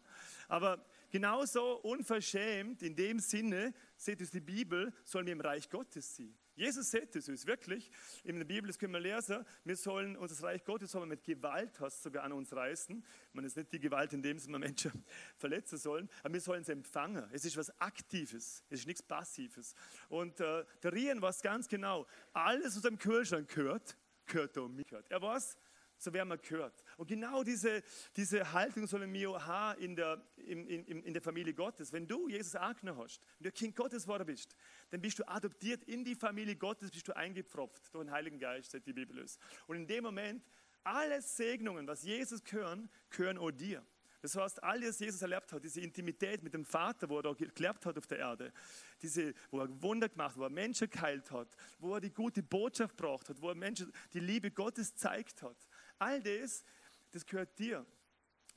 Aber 0.48 0.84
Genauso 1.10 1.76
unverschämt 1.76 2.82
in 2.82 2.94
dem 2.94 3.18
Sinne, 3.20 3.72
seht 3.96 4.20
es 4.20 4.30
die 4.30 4.40
Bibel, 4.40 4.92
sollen 5.04 5.24
wir 5.24 5.32
im 5.32 5.40
Reich 5.40 5.70
Gottes 5.70 6.16
sein. 6.16 6.36
Jesus 6.56 6.90
sagt 6.90 7.14
es 7.16 7.28
uns 7.28 7.46
wirklich. 7.46 7.90
In 8.24 8.38
der 8.38 8.46
Bibel, 8.46 8.66
das 8.66 8.78
können 8.78 8.94
wir 8.94 9.00
lesen, 9.00 9.44
wir 9.64 9.76
sollen 9.76 10.16
unser 10.16 10.42
Reich 10.42 10.64
Gottes 10.64 10.90
sollen 10.90 11.08
mit 11.08 11.22
Gewalt 11.22 11.78
hast 11.80 12.02
sogar 12.02 12.24
an 12.24 12.32
uns 12.32 12.52
reißen. 12.54 13.04
Man 13.34 13.44
ist 13.44 13.56
nicht 13.56 13.72
die 13.72 13.78
Gewalt, 13.78 14.14
in 14.14 14.22
dem 14.22 14.42
wir 14.44 14.58
Menschen 14.58 15.04
verletzen 15.36 15.76
sollen, 15.76 16.08
aber 16.22 16.32
wir 16.32 16.40
sollen 16.40 16.62
es 16.62 16.70
empfangen. 16.70 17.28
Es 17.30 17.44
ist 17.44 17.56
was 17.58 17.78
Aktives, 17.78 18.64
es 18.70 18.80
ist 18.80 18.86
nichts 18.86 19.02
Passives. 19.02 19.74
Und 20.08 20.40
äh, 20.40 20.64
der 20.82 20.92
Rien 20.92 21.20
weiß 21.20 21.42
ganz 21.42 21.68
genau, 21.68 22.06
alles, 22.32 22.76
was 22.76 22.86
am 22.86 22.98
Kühlschrank 22.98 23.54
gehört, 23.54 23.96
gehört 24.24 24.56
um 24.56 24.74
mich. 24.74 24.86
Er 25.10 25.20
weiß, 25.20 25.58
so 25.98 26.12
wer 26.12 26.24
man 26.24 26.38
gehört. 26.40 26.84
Und 26.96 27.08
genau 27.08 27.42
diese, 27.42 27.82
diese 28.16 28.52
Haltung 28.52 28.86
sollen 28.86 29.12
wir 29.12 29.46
haben 29.46 29.80
in 29.80 29.96
der, 29.96 30.22
in, 30.36 30.66
in, 30.66 31.02
in 31.02 31.12
der 31.12 31.22
Familie 31.22 31.54
Gottes. 31.54 31.92
Wenn 31.92 32.06
du 32.06 32.28
Jesus 32.28 32.54
angenommen 32.54 33.02
hast, 33.02 33.20
wenn 33.38 33.44
du 33.44 33.52
Kind 33.52 33.76
Gottes 33.76 34.04
geworden 34.04 34.26
bist, 34.26 34.56
dann 34.90 35.00
bist 35.00 35.18
du 35.18 35.28
adoptiert 35.28 35.84
in 35.84 36.04
die 36.04 36.14
Familie 36.14 36.56
Gottes, 36.56 36.90
bist 36.90 37.08
du 37.08 37.16
eingepfropft 37.16 37.94
durch 37.94 38.04
den 38.04 38.12
Heiligen 38.12 38.38
Geist, 38.38 38.70
sagt 38.70 38.86
die 38.86 38.92
Bibel 38.92 39.18
ist. 39.18 39.40
Und 39.66 39.76
in 39.76 39.86
dem 39.86 40.04
Moment, 40.04 40.44
alle 40.84 41.20
Segnungen, 41.20 41.86
was 41.86 42.02
Jesus 42.02 42.44
gehören, 42.44 42.88
gehören 43.10 43.38
auch 43.38 43.50
dir. 43.50 43.84
Das 44.22 44.34
heißt, 44.34 44.62
alles, 44.62 44.88
was 44.88 44.98
Jesus 44.98 45.22
erlebt 45.22 45.52
hat, 45.52 45.62
diese 45.62 45.80
Intimität 45.80 46.42
mit 46.42 46.52
dem 46.52 46.64
Vater, 46.64 47.08
wo 47.08 47.18
er 47.18 47.22
da 47.22 47.32
gelebt 47.32 47.86
hat 47.86 47.96
auf 47.96 48.06
der 48.06 48.18
Erde, 48.18 48.52
diese, 49.00 49.34
wo 49.50 49.60
er 49.60 49.82
Wunder 49.82 50.08
gemacht 50.08 50.30
hat, 50.30 50.38
wo 50.38 50.42
er 50.42 50.50
Menschen 50.50 50.90
geheilt 50.90 51.30
hat, 51.30 51.48
wo 51.78 51.94
er 51.94 52.00
die 52.00 52.12
gute 52.12 52.42
Botschaft 52.42 52.96
gebracht 52.96 53.28
hat, 53.28 53.40
wo 53.40 53.50
er 53.50 53.54
Menschen 53.54 53.92
die 54.12 54.20
Liebe 54.20 54.50
Gottes 54.50 54.94
zeigt 54.96 55.42
hat, 55.42 55.56
All 55.98 56.22
das, 56.22 56.64
das 57.10 57.24
gehört 57.24 57.58
dir. 57.58 57.86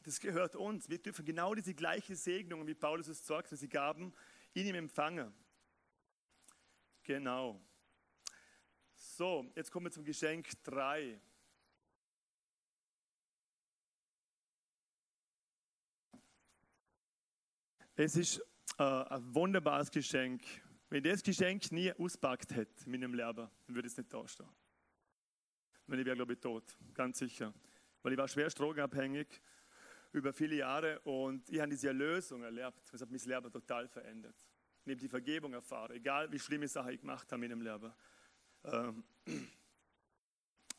Das 0.03 0.19
gehört 0.19 0.55
uns. 0.55 0.89
Wir 0.89 0.98
dürfen 0.98 1.25
genau 1.25 1.55
diese 1.55 1.74
gleiche 1.74 2.15
Segnung, 2.15 2.65
wie 2.67 2.74
Paulus 2.74 3.08
es 3.08 3.25
sagt, 3.25 3.51
dass 3.51 3.60
sie 3.60 3.69
gaben, 3.69 4.13
in 4.53 4.67
ihm 4.67 4.75
empfangen. 4.75 5.34
Genau. 7.03 7.62
So, 8.96 9.51
jetzt 9.55 9.72
kommen 9.72 9.86
wir 9.86 9.91
zum 9.91 10.03
Geschenk 10.03 10.50
3. 10.63 11.19
Es 17.96 18.15
ist 18.15 18.39
äh, 18.77 18.84
ein 18.84 19.36
wunderbares 19.36 19.91
Geschenk. 19.91 20.43
Wenn 20.89 21.03
ich 21.03 21.12
das 21.12 21.24
Geschenk 21.24 21.72
nie 21.72 21.91
auspackt 21.93 22.55
hätte 22.55 22.86
in 22.86 22.91
meinem 22.91 23.13
Leben, 23.13 23.50
dann 23.67 23.75
würde 23.75 23.88
es 23.88 23.98
nicht 23.98 24.13
da 24.13 24.25
stehen 24.27 24.50
weil 25.89 26.00
ich 26.00 26.05
wäre, 26.05 26.15
glaube 26.15 26.34
ich, 26.34 26.39
tot, 26.39 26.63
ganz 26.93 27.19
sicher. 27.19 27.53
Weil 28.01 28.13
ich 28.13 28.17
war 28.17 28.27
schwer 28.27 28.48
drogenabhängig 28.50 29.27
über 30.12 30.34
viele 30.34 30.55
Jahre 30.55 31.00
und 31.01 31.50
ich 31.50 31.60
habe 31.60 31.69
diese 31.69 31.88
Erlösung 31.88 32.43
erlebt. 32.43 32.79
Das 32.91 33.01
hat 33.01 33.10
mein 33.10 33.19
Leben 33.19 33.51
total 33.51 33.88
verändert. 33.88 34.36
Ich 34.86 34.91
habe 34.91 35.01
die 35.01 35.10
Vergebung 35.10 35.53
erfahren, 35.53 35.96
egal 35.96 36.31
wie 36.31 36.39
schlimme 36.39 36.67
Sachen 36.67 36.93
ich 36.93 37.01
gemacht 37.01 37.31
habe 37.31 37.46
in 37.46 37.51
meinem 37.51 37.62
Leben. 37.62 37.93
Ähm, 38.63 39.03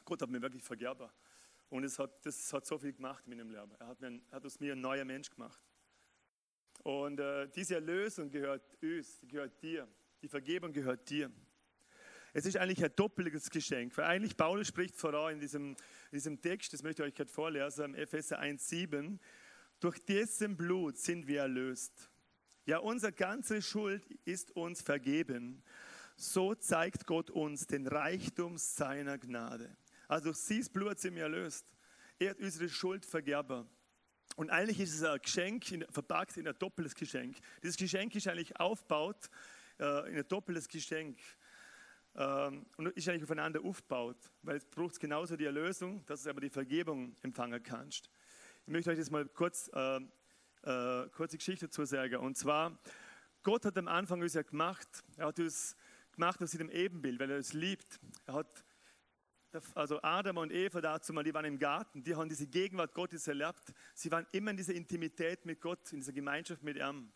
Gott 0.05 0.23
hat 0.23 0.31
mir 0.31 0.43
wirklich 0.43 0.63
vergeben. 0.63 1.09
Und 1.69 1.85
es 1.85 1.99
hat, 1.99 2.25
das 2.27 2.53
hat 2.53 2.67
so 2.67 2.79
viel 2.79 2.93
gemacht 2.93 3.25
in 3.27 3.37
meinem 3.37 3.51
Leben. 3.51 3.73
Er 3.79 3.87
hat, 3.87 4.01
mir, 4.01 4.21
hat 4.33 4.45
aus 4.45 4.59
mir 4.59 4.73
ein 4.73 4.81
neuer 4.81 5.05
Mensch 5.05 5.31
gemacht. 5.31 5.61
Und 6.83 7.21
äh, 7.21 7.49
diese 7.49 7.75
Erlösung 7.75 8.31
gehört 8.31 8.77
uns, 8.83 9.19
die 9.21 9.29
gehört 9.29 9.63
dir. 9.63 9.87
Die 10.23 10.29
Vergebung 10.29 10.73
gehört 10.73 11.09
dir. 11.09 11.31
Es 12.33 12.47
ist 12.47 12.57
eigentlich 12.57 12.85
ein 12.85 12.93
doppeltes 12.95 13.51
Geschenk, 13.51 13.97
weil 13.97 14.05
eigentlich 14.05 14.37
Paulus 14.37 14.69
spricht 14.69 14.97
voran 14.97 15.35
in 15.35 15.41
diesem, 15.41 15.71
in 15.71 15.77
diesem 16.13 16.41
Text, 16.41 16.73
das 16.73 16.83
möchte 16.83 17.03
ich 17.03 17.09
euch 17.09 17.15
gerade 17.15 17.31
vorlesen, 17.31 17.95
Epheser 17.95 18.41
1,7. 18.41 19.19
Durch 19.81 19.99
dessen 20.05 20.57
Blut 20.57 20.99
sind 20.99 21.27
wir 21.27 21.41
erlöst. 21.41 22.11
Ja, 22.67 22.79
unsere 22.79 23.13
ganze 23.13 23.63
Schuld 23.63 24.05
ist 24.25 24.55
uns 24.55 24.83
vergeben. 24.83 25.63
So 26.17 26.55
zeigt 26.55 27.07
Gott 27.07 27.31
uns 27.31 27.67
den 27.67 27.87
Reichtum 27.87 28.59
seiner 28.59 29.19
Gnade. 29.19 29.77
Also 30.07 30.27
durch 30.27 30.37
sein 30.37 30.65
Blut 30.73 31.01
sind 31.01 31.15
wir 31.15 31.23
erlöst. 31.25 31.67
Er 32.19 32.31
hat 32.31 32.39
unsere 32.39 32.69
Schuld 32.69 33.07
vergeben. 33.07 33.69
Und 34.37 34.51
eigentlich 34.51 34.81
ist 34.81 34.95
es 34.95 35.03
ein 35.03 35.19
Geschenk, 35.21 35.65
verpackt 35.91 36.37
in 36.37 36.47
ein 36.47 36.59
doppeltes 36.59 36.95
Geschenk. 36.95 37.39
Dieses 37.63 37.77
Geschenk 37.77 38.15
ist 38.15 38.29
eigentlich 38.29 38.55
aufgebaut 38.61 39.31
äh, 39.79 40.11
in 40.11 40.19
ein 40.19 40.29
doppeltes 40.29 40.69
Geschenk. 40.69 41.19
Ähm, 42.17 42.67
und 42.77 42.89
ist 42.89 43.09
eigentlich 43.09 43.25
aufeinander 43.25 43.63
aufgebaut, 43.65 44.19
weil 44.43 44.57
es 44.57 44.65
braucht 44.65 44.99
genauso 45.01 45.37
die 45.37 45.45
Erlösung, 45.45 46.05
dass 46.07 46.25
du 46.25 46.31
aber 46.31 46.41
die 46.41 46.51
Vergebung 46.51 47.17
empfangen 47.23 47.63
kannst. 47.63 48.11
Ich 48.67 48.73
möchte 48.73 48.91
euch 48.91 48.99
jetzt 48.99 49.11
mal 49.11 49.27
kurz 49.27 49.71
äh, 49.73 50.01
äh, 50.63 51.09
kurze 51.11 51.39
Geschichte 51.39 51.67
dazu 51.67 51.85
sagen. 51.85 52.17
Und 52.17 52.37
zwar, 52.37 52.79
Gott 53.43 53.65
hat 53.65 53.79
am 53.79 53.89
Anfang 53.89 54.21
uns 54.21 54.35
ja 54.35 54.43
gemacht, 54.43 54.89
er 55.17 55.27
hat 55.27 55.39
uns 55.39 55.77
gemacht 56.13 56.43
aus 56.43 56.51
dem 56.51 56.71
Ebenbild, 56.71 57.19
weil 57.19 57.31
er 57.31 57.37
uns 57.39 57.53
liebt. 57.53 57.99
Er 58.27 58.35
hat 58.35 58.65
also 59.75 60.01
Adam 60.03 60.37
und 60.37 60.53
Eva 60.53 60.81
dazu 60.81 61.13
mal, 61.13 61.25
die 61.25 61.35
waren 61.35 61.45
im 61.45 61.59
Garten, 61.59 62.05
die 62.05 62.15
haben 62.15 62.29
diese 62.29 62.47
Gegenwart 62.47 62.95
Gottes 62.95 63.27
erlebt. 63.27 63.73
Sie 63.95 64.11
waren 64.13 64.27
immer 64.33 64.53
in 64.53 64.57
dieser 64.57 64.75
Intimität 64.75 65.45
mit 65.45 65.61
Gott, 65.61 65.93
in 65.93 66.01
dieser 66.01 66.13
Gemeinschaft 66.13 66.63
mit 66.63 66.77
ihm. 66.77 67.11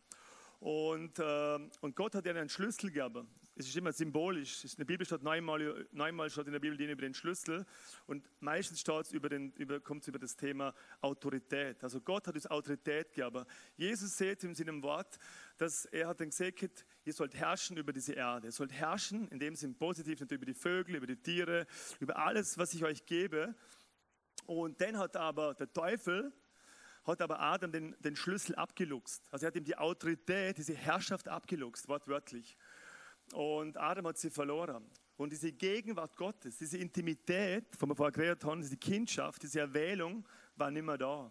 Und, 0.59 1.19
äh, 1.19 1.59
und 1.81 1.95
Gott 1.95 2.15
hat 2.15 2.25
ihnen 2.25 2.39
einen 2.39 2.49
Schlüssel 2.49 2.91
gegeben. 2.91 3.29
Es 3.57 3.69
ist 3.69 3.77
immer 3.77 3.93
symbolisch. 3.93 4.65
In 4.65 4.79
der 4.79 4.85
Bibel 4.85 5.07
steht 5.07 5.23
neunmal, 5.23 5.87
neunmal 5.93 6.29
steht 6.29 6.47
in 6.47 6.53
der 6.53 6.59
Bibel 6.59 6.81
über 6.81 7.03
den 7.03 7.15
Schlüssel 7.15 7.65
und 8.07 8.29
meistens 8.41 8.81
steht 8.81 9.07
es 9.07 9.13
über 9.13 9.31
über, 9.31 9.79
kommt 9.79 10.03
es 10.03 10.09
über 10.09 10.19
das 10.19 10.35
Thema 10.35 10.75
Autorität. 11.01 11.83
Also 11.85 12.01
Gott 12.01 12.27
hat 12.27 12.35
uns 12.35 12.49
Autorität 12.49 13.13
gegeben. 13.13 13.45
Jesus 13.77 14.19
sagt 14.19 14.43
in 14.43 14.57
seinem 14.57 14.83
Wort, 14.83 15.19
dass 15.57 15.85
er 15.85 16.09
hat 16.09 16.21
dann 16.21 16.31
gesagt, 16.31 16.85
ihr 17.05 17.13
sollt 17.13 17.37
herrschen 17.37 17.77
über 17.77 17.93
diese 17.93 18.15
Erde. 18.15 18.49
Ihr 18.49 18.53
sollt 18.53 18.73
herrschen, 18.73 19.29
in 19.29 19.39
dem 19.39 19.55
Sinn 19.55 19.77
positiv, 19.77 20.19
natürlich 20.19 20.43
über 20.43 20.53
die 20.53 20.59
Vögel, 20.59 20.97
über 20.97 21.07
die 21.07 21.17
Tiere, 21.17 21.69
über 22.01 22.17
alles, 22.17 22.59
was 22.59 22.75
ich 22.75 22.85
euch 22.85 23.07
gebe. 23.07 23.55
Und 24.47 24.81
dann 24.81 24.99
hat 24.99 25.17
aber 25.17 25.55
der 25.55 25.73
Teufel, 25.73 26.33
hat 27.05 27.23
aber 27.23 27.39
Adam 27.39 27.71
den, 27.71 27.95
den 28.01 28.17
Schlüssel 28.17 28.57
abgeluchst. 28.57 29.23
Also 29.31 29.47
er 29.47 29.49
hat 29.49 29.57
ihm 29.57 29.65
die 29.65 29.77
Autorität, 29.77 30.59
diese 30.59 30.75
Herrschaft 30.75 31.29
abgeluchst, 31.29 31.87
wortwörtlich. 31.89 32.57
Und 33.33 33.77
Adam 33.77 34.07
hat 34.09 34.19
sie 34.19 34.31
verloren. 34.31 34.85
Und 35.17 35.31
diese 35.33 35.53
Gegenwart 35.53 36.17
Gottes, 36.17 36.59
diese 36.59 36.79
Intimität, 36.79 37.75
von 37.77 37.89
wir 37.89 37.97
vorher 37.97 38.13
geredet 38.13 38.45
haben, 38.45 38.61
diese 38.61 38.77
Kindschaft, 38.77 39.43
diese 39.43 39.61
Erwählung, 39.61 40.27
war 40.57 40.71
nicht 40.71 40.85
mehr 40.85 40.99
da. 40.99 41.31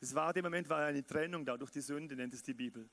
Es 0.00 0.14
war 0.14 0.32
dem 0.32 0.44
Moment 0.44 0.68
war 0.68 0.84
eine 0.84 1.04
Trennung 1.04 1.44
da 1.44 1.56
durch 1.56 1.70
die 1.70 1.80
Sünde, 1.80 2.14
nennt 2.14 2.34
es 2.34 2.42
die 2.42 2.54
Bibel. 2.54 2.88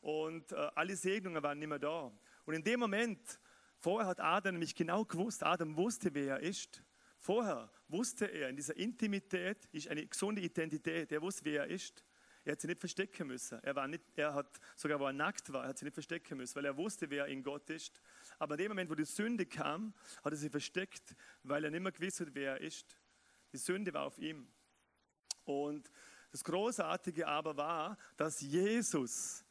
Und 0.00 0.52
äh, 0.52 0.70
alle 0.74 0.96
Segnungen 0.96 1.42
waren 1.42 1.58
nicht 1.58 1.68
mehr 1.68 1.78
da. 1.78 2.12
Und 2.44 2.54
in 2.54 2.62
dem 2.62 2.80
Moment, 2.80 3.40
vorher 3.78 4.06
hat 4.06 4.20
Adam 4.20 4.54
nämlich 4.54 4.74
genau 4.74 5.04
gewusst, 5.04 5.42
Adam 5.42 5.76
wusste, 5.76 6.14
wer 6.14 6.36
er 6.36 6.40
ist. 6.40 6.82
Vorher 7.18 7.70
wusste 7.88 8.26
er, 8.26 8.50
in 8.50 8.56
dieser 8.56 8.76
Intimität 8.76 9.66
ist 9.72 9.88
eine 9.88 10.06
gesunde 10.06 10.42
Identität. 10.42 11.10
Er 11.10 11.22
wusste, 11.22 11.44
wer 11.44 11.62
er 11.62 11.68
ist. 11.68 12.04
Er 12.44 12.52
hat 12.52 12.60
sich 12.60 12.68
nicht 12.68 12.80
verstecken 12.80 13.26
müssen. 13.26 13.58
Er, 13.62 13.74
war 13.74 13.88
nicht, 13.88 14.02
er 14.16 14.34
hat 14.34 14.60
sogar, 14.76 15.00
wo 15.00 15.06
er 15.06 15.14
nackt 15.14 15.50
war, 15.52 15.62
er 15.62 15.68
hat 15.70 15.78
sich 15.78 15.84
nicht 15.84 15.94
verstecken 15.94 16.36
müssen, 16.36 16.54
weil 16.56 16.66
er 16.66 16.76
wusste, 16.76 17.08
wer 17.08 17.26
in 17.26 17.42
Gott 17.42 17.70
ist. 17.70 18.02
Aber 18.38 18.54
in 18.54 18.58
dem 18.58 18.68
Moment, 18.68 18.90
wo 18.90 18.94
die 18.94 19.04
Sünde 19.04 19.46
kam, 19.46 19.94
hat 20.22 20.32
er 20.32 20.36
sich 20.36 20.50
versteckt, 20.50 21.16
weil 21.42 21.64
er 21.64 21.70
nicht 21.70 21.80
mehr 21.80 21.92
gewusst 21.92 22.20
hat, 22.20 22.28
wer 22.32 22.52
er 22.52 22.60
ist. 22.60 22.98
Die 23.52 23.56
Sünde 23.58 23.94
war 23.94 24.04
auf 24.04 24.18
ihm. 24.18 24.46
Und 25.44 25.90
das 26.32 26.44
Großartige 26.44 27.26
aber 27.26 27.56
war, 27.56 27.96
dass 28.16 28.40
Jesus, 28.40 29.44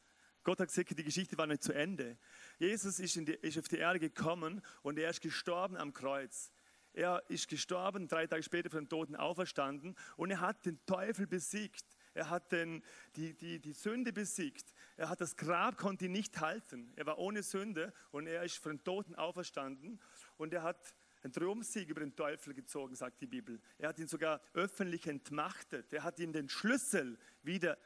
Gott 0.44 0.60
hat 0.60 0.68
gesagt, 0.68 0.98
die 0.98 1.04
Geschichte 1.04 1.38
war 1.38 1.48
nicht 1.48 1.64
zu 1.64 1.74
Ende. 1.74 2.18
Jesus 2.60 3.00
ist, 3.00 3.16
die, 3.16 3.34
ist 3.34 3.58
auf 3.58 3.68
die 3.70 3.78
Erde 3.78 4.00
gekommen 4.00 4.62
und 4.84 5.00
er 5.00 5.10
ist 5.10 5.22
gestorben 5.22 5.78
am 5.78 5.94
Kreuz. 5.94 6.52
Er 6.92 7.24
ist 7.28 7.48
gestorben, 7.48 8.08
drei 8.08 8.28
Tage 8.28 8.44
später 8.44 8.70
von 8.70 8.84
den 8.84 8.90
Toten 8.90 9.16
auferstanden 9.16 9.96
und 10.16 10.30
er 10.30 10.42
hat 10.42 10.64
den 10.66 10.86
Teufel 10.86 11.26
besiegt. 11.26 11.93
Er 12.14 12.30
hat 12.30 12.52
den, 12.52 12.84
die, 13.16 13.34
die, 13.34 13.60
die 13.60 13.74
Sünde 13.74 14.14
besiegt. 14.14 14.74
Er 14.98 15.10
hat 15.10 15.22
das 15.22 15.36
Grab, 15.36 15.78
konnte 15.78 16.06
ihn 16.06 16.12
nicht 16.12 16.40
halten. 16.40 16.92
Er 16.96 17.06
war 17.06 17.18
ohne 17.18 17.44
Sünde 17.44 17.94
und 18.12 18.28
er 18.28 18.44
ist 18.44 18.58
von 18.58 18.78
den 18.78 18.84
Toten 18.84 19.16
auferstanden 19.16 20.00
und 20.38 20.54
er 20.54 20.64
hat 20.64 20.96
einen 21.24 21.34
Triumphsieg 21.34 21.90
über 21.90 22.02
den 22.02 22.16
Teufel 22.16 22.54
gezogen, 22.54 22.96
sagt 22.96 23.22
die 23.22 23.28
Bibel. 23.28 23.62
Er 23.78 23.90
hat 23.90 24.00
ihn 24.00 24.08
sogar 24.08 24.42
öffentlich 24.54 25.08
entmachtet. 25.08 25.94
Er 25.94 26.04
hat 26.04 26.20
ihm 26.20 26.34
den 26.34 26.50
Schlüssel 26.50 27.18
wieder 27.44 27.78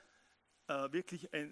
äh, 0.67 0.91
wirklich 0.91 1.31
äh, 1.34 1.51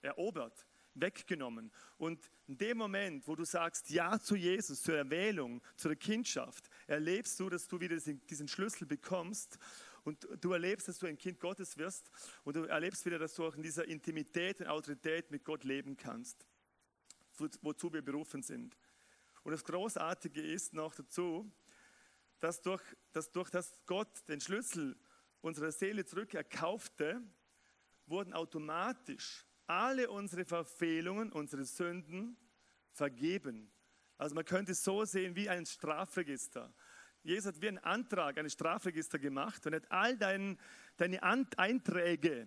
erobert 0.00 0.66
weggenommen. 0.94 1.70
Und 1.98 2.30
in 2.46 2.56
dem 2.56 2.78
Moment, 2.78 3.26
wo 3.26 3.34
du 3.34 3.44
sagst 3.44 3.90
Ja 3.90 4.18
zu 4.18 4.36
Jesus, 4.36 4.82
zur 4.82 4.96
Erwählung, 4.96 5.60
zur 5.76 5.94
Kindschaft, 5.96 6.70
erlebst 6.86 7.38
du, 7.40 7.50
dass 7.50 7.66
du 7.66 7.80
wieder 7.80 7.96
diesen 7.96 8.48
Schlüssel 8.48 8.86
bekommst 8.86 9.58
und 10.04 10.28
du 10.40 10.52
erlebst, 10.52 10.88
dass 10.88 10.98
du 10.98 11.06
ein 11.06 11.16
Kind 11.16 11.40
Gottes 11.40 11.76
wirst 11.78 12.10
und 12.44 12.56
du 12.56 12.64
erlebst 12.64 13.04
wieder, 13.06 13.18
dass 13.18 13.34
du 13.34 13.46
auch 13.46 13.56
in 13.56 13.62
dieser 13.62 13.86
Intimität 13.86 14.60
und 14.60 14.68
Autorität 14.68 15.30
mit 15.30 15.44
Gott 15.44 15.64
leben 15.64 15.96
kannst, 15.96 16.46
wozu 17.62 17.92
wir 17.92 18.02
berufen 18.02 18.42
sind. 18.42 18.76
Und 19.42 19.52
das 19.52 19.64
Großartige 19.64 20.40
ist 20.40 20.74
noch 20.74 20.94
dazu, 20.94 21.50
dass 22.40 22.60
durch, 22.60 22.82
dass 23.12 23.30
durch 23.30 23.50
das 23.50 23.80
Gott 23.86 24.28
den 24.28 24.40
Schlüssel 24.40 24.96
unserer 25.40 25.72
Seele 25.72 26.04
zurückerkaufte, 26.04 27.22
wurden 28.06 28.32
automatisch 28.34 29.46
alle 29.66 30.10
unsere 30.10 30.44
Verfehlungen, 30.44 31.32
unsere 31.32 31.64
Sünden 31.64 32.36
vergeben. 32.90 33.70
Also 34.18 34.34
man 34.34 34.44
könnte 34.44 34.72
es 34.72 34.84
so 34.84 35.04
sehen 35.04 35.34
wie 35.36 35.48
ein 35.48 35.66
Strafregister. 35.66 36.72
Jesus 37.24 37.46
hat 37.46 37.62
wie 37.62 37.68
einen 37.68 37.78
Antrag, 37.78 38.38
ein 38.38 38.50
Strafregister 38.50 39.18
gemacht 39.18 39.66
und 39.66 39.74
hat 39.74 39.90
all 39.90 40.16
dein, 40.16 40.58
deine 40.98 41.22
Einträge, 41.22 42.46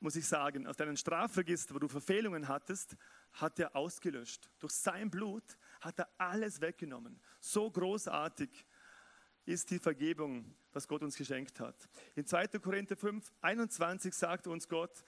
muss 0.00 0.16
ich 0.16 0.26
sagen, 0.26 0.66
aus 0.66 0.76
deinem 0.76 0.96
Strafregister, 0.96 1.74
wo 1.74 1.78
du 1.78 1.88
Verfehlungen 1.88 2.46
hattest, 2.46 2.96
hat 3.32 3.58
er 3.58 3.74
ausgelöscht. 3.74 4.50
Durch 4.58 4.72
sein 4.72 5.10
Blut 5.10 5.56
hat 5.80 5.98
er 5.98 6.08
alles 6.18 6.60
weggenommen. 6.60 7.18
So 7.40 7.70
großartig 7.70 8.66
ist 9.46 9.70
die 9.70 9.78
Vergebung, 9.78 10.54
was 10.72 10.86
Gott 10.86 11.02
uns 11.02 11.16
geschenkt 11.16 11.58
hat. 11.58 11.88
In 12.14 12.26
2. 12.26 12.48
Korinther 12.58 12.96
5, 12.96 13.32
21 13.40 14.12
sagt 14.12 14.46
uns 14.46 14.68
Gott, 14.68 15.02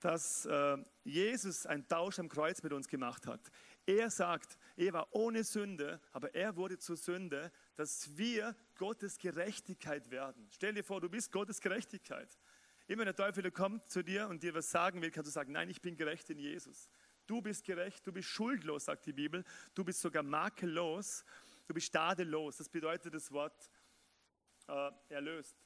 dass 0.00 0.46
äh, 0.46 0.78
Jesus 1.04 1.64
einen 1.64 1.86
Tausch 1.86 2.18
am 2.18 2.28
Kreuz 2.28 2.60
mit 2.64 2.72
uns 2.72 2.88
gemacht 2.88 3.24
hat. 3.28 3.52
Er 3.86 4.10
sagt, 4.10 4.58
er 4.76 4.92
war 4.92 5.08
ohne 5.12 5.44
Sünde, 5.44 6.00
aber 6.10 6.34
er 6.34 6.56
wurde 6.56 6.76
zur 6.78 6.96
Sünde, 6.96 7.52
dass 7.76 8.16
wir 8.16 8.54
Gottes 8.76 9.18
Gerechtigkeit 9.18 10.10
werden. 10.10 10.48
Stell 10.50 10.74
dir 10.74 10.84
vor, 10.84 11.00
du 11.00 11.08
bist 11.08 11.32
Gottes 11.32 11.60
Gerechtigkeit. 11.60 12.38
Immer 12.86 13.04
der 13.04 13.14
Teufel 13.14 13.50
kommt 13.50 13.88
zu 13.90 14.02
dir 14.02 14.28
und 14.28 14.42
dir 14.42 14.54
was 14.54 14.70
sagen 14.70 15.00
will, 15.00 15.10
kannst 15.10 15.28
du 15.28 15.32
sagen, 15.32 15.52
nein, 15.52 15.70
ich 15.70 15.80
bin 15.80 15.96
gerecht 15.96 16.28
in 16.30 16.38
Jesus. 16.38 16.90
Du 17.26 17.40
bist 17.40 17.64
gerecht, 17.64 18.06
du 18.06 18.12
bist 18.12 18.28
schuldlos, 18.28 18.86
sagt 18.86 19.06
die 19.06 19.12
Bibel. 19.12 19.44
Du 19.74 19.84
bist 19.84 20.00
sogar 20.00 20.22
makellos, 20.22 21.24
du 21.66 21.74
bist 21.74 21.92
tadellos. 21.92 22.56
Das 22.56 22.68
bedeutet 22.68 23.14
das 23.14 23.30
Wort 23.30 23.70
äh, 24.68 24.90
erlöst. 25.08 25.56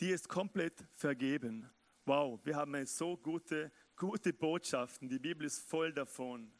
Die 0.00 0.10
ist 0.10 0.28
komplett 0.28 0.84
vergeben. 0.94 1.68
Wow, 2.04 2.40
wir 2.44 2.56
haben 2.56 2.86
so 2.86 3.16
gute, 3.16 3.72
gute 3.96 4.32
Botschaften. 4.32 5.08
Die 5.08 5.18
Bibel 5.18 5.46
ist 5.46 5.68
voll 5.68 5.92
davon. 5.92 6.52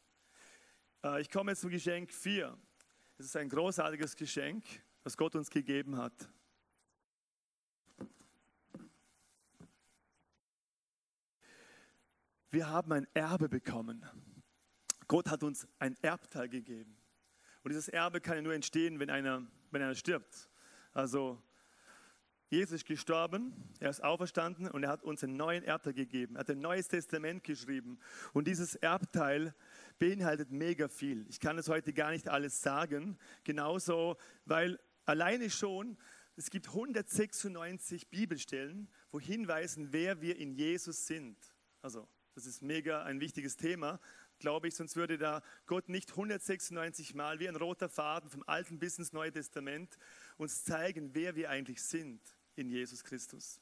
Äh, 1.04 1.20
ich 1.20 1.31
komme 1.31 1.52
jetzt 1.52 1.61
zum 1.61 1.70
Geschenk 1.70 2.12
4. 2.12 2.59
Es 3.20 3.26
ist 3.26 3.37
ein 3.37 3.48
großartiges 3.48 4.14
Geschenk, 4.14 4.64
das 5.02 5.16
Gott 5.16 5.35
uns 5.35 5.50
gegeben 5.50 5.96
hat. 5.96 6.12
Wir 12.52 12.68
haben 12.68 12.92
ein 12.92 13.09
Erbe 13.14 13.48
bekommen. 13.48 14.07
Gott 15.09 15.28
hat 15.28 15.42
uns 15.42 15.66
ein 15.81 15.96
Erbteil 16.00 16.48
gegeben. 16.48 16.96
Und 17.64 17.70
dieses 17.70 17.88
Erbe 17.88 18.20
kann 18.20 18.37
ja 18.37 18.42
nur 18.42 18.54
entstehen, 18.54 19.00
wenn 19.00 19.11
einer, 19.11 19.44
wenn 19.72 19.83
einer 19.83 19.96
stirbt. 19.96 20.48
Also 20.92 21.42
Jesus 22.50 22.76
ist 22.76 22.87
gestorben, 22.87 23.52
er 23.81 23.90
ist 23.90 24.02
auferstanden 24.04 24.70
und 24.70 24.85
er 24.85 24.90
hat 24.90 25.02
uns 25.02 25.24
einen 25.24 25.37
neuen 25.37 25.64
Erbteil 25.64 25.92
gegeben. 25.92 26.37
Er 26.37 26.40
hat 26.40 26.50
ein 26.50 26.61
neues 26.61 26.87
Testament 26.87 27.42
geschrieben. 27.42 27.98
Und 28.33 28.46
dieses 28.46 28.76
Erbteil 28.76 29.57
beinhaltet 29.98 30.50
mega 30.50 30.88
viel. 30.88 31.26
Ich 31.28 31.40
kann 31.40 31.58
es 31.58 31.68
heute 31.68 31.92
gar 31.92 32.11
nicht 32.11 32.28
alles 32.28 32.62
sagen. 32.62 33.18
Genauso, 33.44 34.16
weil 34.44 34.78
alleine 35.04 35.50
schon, 35.50 35.96
es 36.37 36.50
gibt 36.50 36.68
196 36.68 38.08
Bibelstellen, 38.08 38.88
wo 39.11 39.18
hinweisen, 39.20 39.92
wer 39.92 40.20
wir 40.20 40.37
in 40.37 40.52
Jesus 40.52 41.06
sind. 41.06 41.37
Also, 41.82 42.08
das 42.34 42.46
ist 42.46 42.62
mega 42.62 43.02
ein 43.02 43.20
wichtiges 43.20 43.56
Thema, 43.56 43.98
glaube 44.38 44.68
ich, 44.68 44.74
sonst 44.74 44.96
würde 44.96 45.18
da 45.18 45.42
Gott 45.66 45.88
nicht 45.88 46.11
196 46.11 47.14
Mal 47.14 47.40
wie 47.40 47.48
ein 47.48 47.56
roter 47.56 47.88
Faden 47.88 48.30
vom 48.30 48.44
Alten 48.46 48.78
bis 48.78 48.98
ins 48.98 49.12
Neue 49.12 49.32
Testament 49.32 49.98
uns 50.37 50.64
zeigen, 50.64 51.14
wer 51.14 51.34
wir 51.34 51.50
eigentlich 51.50 51.82
sind 51.82 52.20
in 52.54 52.68
Jesus 52.68 53.02
Christus. 53.02 53.61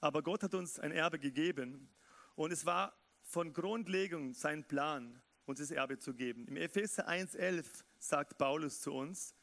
Aber 0.00 0.22
Gott 0.22 0.42
hat 0.42 0.54
uns 0.54 0.78
ein 0.78 0.92
Erbe 0.92 1.18
gegeben 1.18 1.88
und 2.34 2.52
es 2.52 2.66
war 2.66 2.96
von 3.26 3.52
Grundlegung 3.52 4.34
sein 4.34 4.64
Plan, 4.64 5.20
uns 5.46 5.58
das 5.58 5.72
Erbe 5.72 5.98
zu 5.98 6.14
geben. 6.14 6.46
Im 6.46 6.56
Epheser 6.56 7.08
1.11 7.08 7.66
sagt 7.98 8.38
Paulus 8.38 8.80
zu 8.80 8.92
uns, 8.94 9.34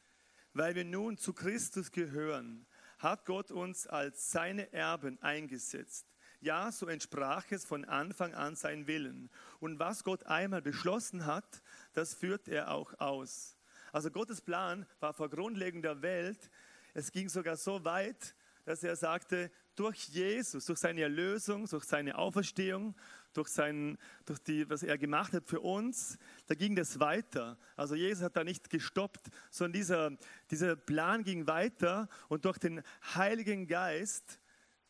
weil 0.53 0.73
wir 0.73 0.85
nun 0.85 1.17
zu 1.17 1.33
Christus 1.33 1.91
gehören, 1.91 2.65
hat 2.99 3.25
Gott 3.25 3.51
uns 3.51 3.85
als 3.85 4.31
seine 4.31 4.71
Erben 4.71 5.21
eingesetzt. 5.21 6.07
Ja, 6.39 6.71
so 6.71 6.87
entsprach 6.87 7.45
es 7.51 7.65
von 7.65 7.85
Anfang 7.85 8.33
an 8.33 8.55
sein 8.55 8.87
Willen. 8.87 9.29
Und 9.59 9.79
was 9.79 10.03
Gott 10.03 10.25
einmal 10.25 10.61
beschlossen 10.61 11.25
hat, 11.25 11.61
das 11.93 12.13
führt 12.13 12.47
er 12.47 12.71
auch 12.71 12.97
aus. 12.99 13.57
Also 13.91 14.09
Gottes 14.11 14.41
Plan 14.41 14.85
war 14.99 15.13
vor 15.13 15.29
Grundlegung 15.29 15.81
der 15.81 16.01
Welt. 16.01 16.49
Es 16.93 17.11
ging 17.11 17.29
sogar 17.29 17.57
so 17.57 17.83
weit, 17.83 18.35
dass 18.65 18.83
er 18.83 18.95
sagte, 18.95 19.51
durch 19.75 20.07
Jesus, 20.09 20.65
durch 20.65 20.79
seine 20.79 21.01
Erlösung, 21.01 21.65
durch 21.67 21.83
seine 21.83 22.17
Auferstehung, 22.17 22.95
durch, 23.33 23.49
sein, 23.49 23.97
durch 24.25 24.39
die, 24.39 24.69
was 24.69 24.83
er 24.83 24.97
gemacht 24.97 25.33
hat 25.33 25.47
für 25.47 25.59
uns, 25.59 26.17
da 26.47 26.55
ging 26.55 26.75
das 26.75 26.99
weiter. 26.99 27.57
Also 27.75 27.95
Jesus 27.95 28.23
hat 28.23 28.37
da 28.37 28.43
nicht 28.43 28.69
gestoppt, 28.69 29.27
sondern 29.49 29.73
dieser, 29.73 30.11
dieser 30.51 30.75
Plan 30.75 31.23
ging 31.23 31.47
weiter 31.47 32.07
und 32.29 32.45
durch 32.45 32.57
den 32.57 32.83
Heiligen 33.15 33.67
Geist 33.67 34.39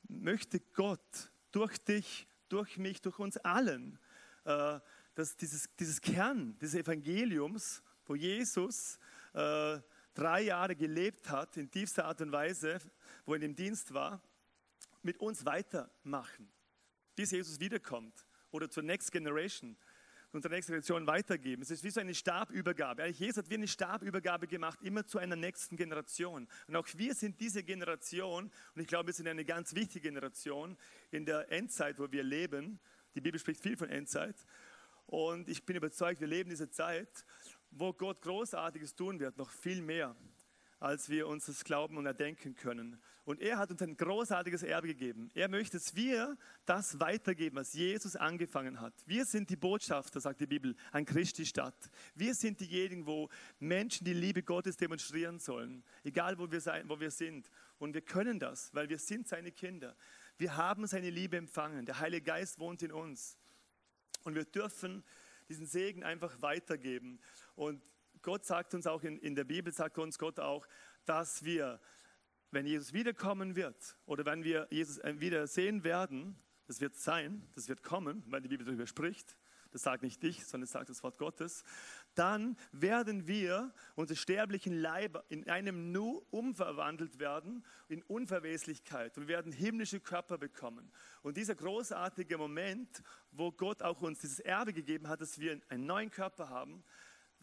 möchte 0.08 0.60
Gott 0.60 1.32
durch 1.52 1.78
dich, 1.78 2.28
durch 2.50 2.78
mich, 2.78 3.02
durch 3.02 3.20
uns 3.20 3.38
allen, 3.38 3.98
äh, 4.44 4.80
dass 5.16 5.38
dieses, 5.38 5.70
dieses 5.80 6.02
Kern 6.02 6.58
des 6.60 6.76
Evangeliums, 6.76 7.82
wo 8.06 8.16
Jesus 8.16 9.00
äh, 9.34 9.80
drei 10.14 10.42
Jahre 10.42 10.76
gelebt 10.76 11.30
hat, 11.30 11.58
in 11.58 11.72
tiefster 11.72 12.06
Art 12.06 12.22
und 12.22 12.32
Weise, 12.32 12.80
wo 13.26 13.34
er 13.34 13.40
dem 13.40 13.56
Dienst 13.56 13.94
war, 13.94 14.22
mit 15.02 15.18
uns 15.18 15.46
weitermachen, 15.46 16.52
bis 17.16 17.32
Jesus 17.32 17.60
wiederkommt 17.60 18.26
oder 18.54 18.70
zur 18.70 18.84
Next 18.84 19.12
Generation, 19.12 19.76
unserer 20.32 20.54
nächsten 20.54 20.72
Generation 20.72 21.06
weitergeben. 21.08 21.62
Es 21.62 21.72
ist 21.72 21.84
wie 21.84 21.90
so 21.90 22.00
eine 22.00 22.16
Stabübergabe. 22.16 23.04
Eigentlich 23.04 23.20
Jesus 23.20 23.38
hat 23.38 23.50
wie 23.50 23.56
eine 23.56 23.68
Stabübergabe 23.68 24.48
gemacht, 24.48 24.80
immer 24.84 25.06
zu 25.06 25.20
einer 25.20 25.36
nächsten 25.36 25.76
Generation. 25.76 26.48
Und 26.68 26.76
auch 26.76 26.88
wir 26.96 27.14
sind 27.16 27.40
diese 27.40 27.64
Generation, 27.64 28.52
und 28.76 28.82
ich 28.82 28.88
glaube, 28.88 29.08
wir 29.08 29.14
sind 29.14 29.28
eine 29.28 29.44
ganz 29.44 29.76
wichtige 29.76 30.08
Generation 30.08 30.78
in 31.12 31.26
der 31.26 31.52
Endzeit, 31.52 32.00
wo 32.00 32.12
wir 32.12 32.24
leben. 32.24 32.80
Die 33.16 33.22
Bibel 33.22 33.40
spricht 33.40 33.62
viel 33.62 33.76
von 33.76 33.90
Endzeit. 33.90 34.36
Und 35.08 35.50
ich 35.50 35.66
bin 35.66 35.76
überzeugt, 35.76 36.22
wir 36.22 36.28
leben 36.28 36.50
diese 36.50 36.70
Zeit, 36.70 37.26
wo 37.72 37.92
Gott 37.92 38.22
Großartiges 38.22 38.96
tun 38.96 39.20
wird, 39.20 39.38
noch 39.38 39.50
viel 39.50 39.82
mehr 39.82 40.16
als 40.84 41.08
wir 41.08 41.30
uns 41.30 41.46
das 41.46 41.64
glauben 41.64 41.96
und 41.96 42.06
erdenken 42.06 42.56
können. 42.56 43.02
Und 43.24 43.40
er 43.40 43.58
hat 43.58 43.72
uns 43.72 43.82
ein 43.82 43.96
großartiges 43.96 44.64
Erbe 44.64 44.90
gegeben. 44.90 45.32
Er 45.34 45.48
möchte, 45.48 45.78
dass 45.78 45.96
wir 45.96 46.38
das 46.66 47.00
weitergeben, 47.00 47.56
was 47.56 47.72
Jesus 47.72 48.18
angefangen 48.18 48.82
hat. 48.82 48.94
Wir 49.06 49.24
sind 49.24 49.50
die 49.50 49.56
Botschafter, 49.56 50.20
sagt 50.20 50.42
die 50.42 50.46
Bibel, 50.46 50.76
an 50.92 51.06
Christi 51.06 51.46
Stadt. 51.46 51.90
Wir 52.16 52.36
sind 52.36 52.60
diejenigen, 52.60 53.06
wo 53.06 53.30
Menschen 53.60 54.04
die 54.04 54.12
Liebe 54.12 54.44
Gottes 54.44 54.76
demonstrieren 54.76 55.40
sollen, 55.40 55.86
egal 56.04 56.38
wo 56.38 56.52
wir, 56.52 56.60
sein, 56.60 56.84
wo 56.90 57.00
wir 57.00 57.12
sind. 57.12 57.50
Und 57.78 57.94
wir 57.94 58.02
können 58.02 58.38
das, 58.38 58.74
weil 58.74 58.90
wir 58.90 59.00
sind 59.00 59.30
seine 59.30 59.54
Kinder. 59.54 59.96
Wir 60.38 60.58
haben 60.58 60.86
seine 60.86 61.10
Liebe 61.10 61.38
empfangen. 61.38 61.86
Der 61.86 62.00
Heilige 62.00 62.26
Geist 62.26 62.60
wohnt 62.60 62.84
in 62.84 62.92
uns. 62.92 63.38
Und 64.26 64.36
wir 64.36 64.44
dürfen 64.44 65.02
diesen 65.48 65.66
Segen 65.66 66.04
einfach 66.04 66.42
weitergeben. 66.42 67.22
Und 67.56 67.82
Gott 68.24 68.46
sagt 68.46 68.74
uns 68.74 68.88
auch 68.88 69.04
in, 69.04 69.20
in 69.20 69.36
der 69.36 69.44
Bibel, 69.44 69.72
sagt 69.72 69.98
uns 70.00 70.18
Gott 70.18 70.40
auch, 70.40 70.66
dass 71.06 71.44
wir, 71.44 71.80
wenn 72.52 72.66
Jesus 72.66 72.94
wiederkommen 72.94 73.56
wird 73.56 73.98
oder 74.06 74.26
wenn 74.26 74.44
wir 74.44 74.68
Jesus 74.72 74.98
äh, 75.00 75.20
wieder 75.20 75.46
sehen 75.46 75.84
werden, 75.84 76.38
das 76.66 76.80
wird 76.82 76.96
sein, 76.96 77.48
das 77.54 77.68
wird 77.68 77.84
kommen, 77.84 78.24
weil 78.28 78.42
die 78.42 78.48
Bibel 78.48 78.66
darüber 78.66 78.88
spricht, 78.88 79.38
das 79.72 79.82
sagt 79.82 80.04
nicht 80.04 80.22
dich, 80.22 80.46
sondern 80.46 80.62
das 80.68 80.72
sagt 80.72 80.90
das 80.90 81.04
Wort 81.04 81.18
Gottes, 81.18 81.64
dann 82.14 82.56
werden 82.72 83.28
wir, 83.28 83.74
unsere 83.96 84.16
sterblichen 84.16 84.74
Leiber, 84.74 85.26
in 85.30 85.50
einem 85.50 85.92
Nu 85.92 86.24
umverwandelt 86.30 87.20
werden, 87.20 87.66
in 87.90 88.04
Unverweslichkeit. 88.04 89.18
Wir 89.18 89.28
werden 89.28 89.52
himmlische 89.52 90.00
Körper 90.00 90.38
bekommen. 90.38 90.92
Und 91.24 91.38
dieser 91.38 91.56
großartige 91.56 92.38
Moment, 92.38 93.02
wo 93.32 93.52
Gott 93.52 93.82
auch 93.82 94.02
uns 94.02 94.20
dieses 94.20 94.40
Erbe 94.40 94.74
gegeben 94.74 95.10
hat, 95.10 95.22
dass 95.22 95.40
wir 95.40 95.60
einen 95.70 95.88
neuen 95.88 96.12
Körper 96.12 96.50
haben, 96.50 96.84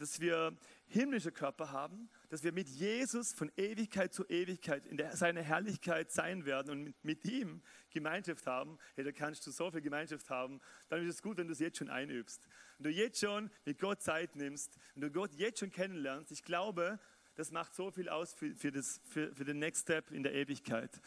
dass 0.01 0.19
wir 0.19 0.57
himmlische 0.87 1.31
Körper 1.31 1.73
haben, 1.73 2.09
dass 2.31 2.43
wir 2.43 2.53
mit 2.53 2.69
Jesus 2.69 3.35
von 3.35 3.53
Ewigkeit 3.57 4.15
zu 4.15 4.27
Ewigkeit 4.29 4.87
in 4.87 4.99
seiner 5.13 5.43
Herrlichkeit 5.43 6.11
sein 6.11 6.47
werden 6.47 6.71
und 6.71 6.85
mit, 6.85 7.05
mit, 7.05 7.25
ihm 7.27 7.63
Gemeinschaft 7.91 8.47
haben. 8.47 8.79
Hey, 8.95 9.05
da 9.05 9.13
kannst 9.13 9.47
du 9.47 9.51
so 9.51 9.71
viel 9.71 9.83
Gemeinschaft 9.83 10.31
haben. 10.31 10.61
Dann 10.89 11.07
ist 11.07 11.17
es 11.17 11.23
gut, 11.23 11.37
wenn 11.37 11.49
du 11.49 11.53
es 11.53 11.59
jetzt 11.59 11.79
schon 11.79 11.91
einübst. 11.91 12.49
Wenn 12.79 12.93
du 12.93 12.99
jetzt 12.99 13.21
schon 13.21 13.51
mit 13.67 13.79
Gott 13.79 14.01
Zeit 14.01 14.37
nimmst, 14.37 14.79
wenn 14.95 15.03
du 15.03 15.11
Gott 15.11 15.35
jetzt 15.35 15.61
schon 15.61 15.71
kennenlernst, 15.71 16.33
ich 16.33 16.45
glaube, 16.45 16.99
das 17.35 17.51
macht 17.51 17.75
so 17.75 17.91
viel 17.91 18.09
aus 18.09 18.33
für, 18.33 18.55
für, 18.55 18.73
das, 18.73 19.01
für, 19.05 19.35
für 19.35 19.45
den 19.45 19.59
Next 19.59 19.83
Step 19.83 20.11
in 20.11 20.23
der 20.23 20.35
Ewigkeit. 20.35 20.99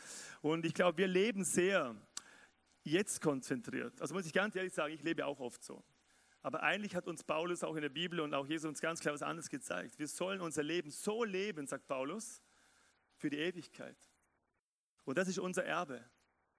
Und 0.42 0.66
ich 0.66 0.74
glaube, 0.74 1.00
wir 1.00 1.08
leben 1.08 1.44
sehr 1.44 1.96
jetzt 2.84 3.22
konzentriert. 3.22 4.00
Also 4.00 4.14
muss 4.14 4.28
ich 4.28 4.34
ganz 4.34 4.56
ehrlich 4.56 4.74
sagen, 4.74 4.94
ich 4.94 5.02
lebe 5.02 5.26
auch 5.26 5.40
oft 5.40 5.64
so. 5.64 5.84
Aber 6.44 6.62
eigentlich 6.62 6.94
hat 6.94 7.08
uns 7.08 7.24
Paulus 7.24 7.64
auch 7.64 7.76
in 7.76 7.82
der 7.82 7.90
Bibel 7.90 8.20
und 8.20 8.34
auch 8.34 8.46
Jesus 8.46 8.68
uns 8.68 8.82
ganz 8.82 9.00
klar 9.00 9.14
was 9.14 9.24
anderes 9.24 9.50
gezeigt. 9.50 9.98
Wir 9.98 10.10
sollen 10.10 10.42
unser 10.42 10.62
Leben 10.62 10.92
so 10.92 11.24
leben, 11.24 11.66
sagt 11.66 11.88
Paulus, 11.88 12.44
für 13.16 13.30
die 13.30 13.38
Ewigkeit. 13.38 13.98
Und 15.06 15.18
das 15.18 15.30
ist 15.30 15.40
unser 15.40 15.64
Erbe, 15.64 16.04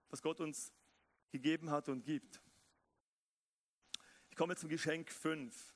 was 0.09 0.23
Gott 0.23 0.41
uns 0.41 0.73
gegeben 1.31 1.71
hat 1.71 1.91
und 1.91 2.03
gibt. 2.03 2.41
Ich 4.31 4.37
komme 4.37 4.57
zum 4.57 4.71
Geschenk 4.71 5.13
5. 5.13 5.75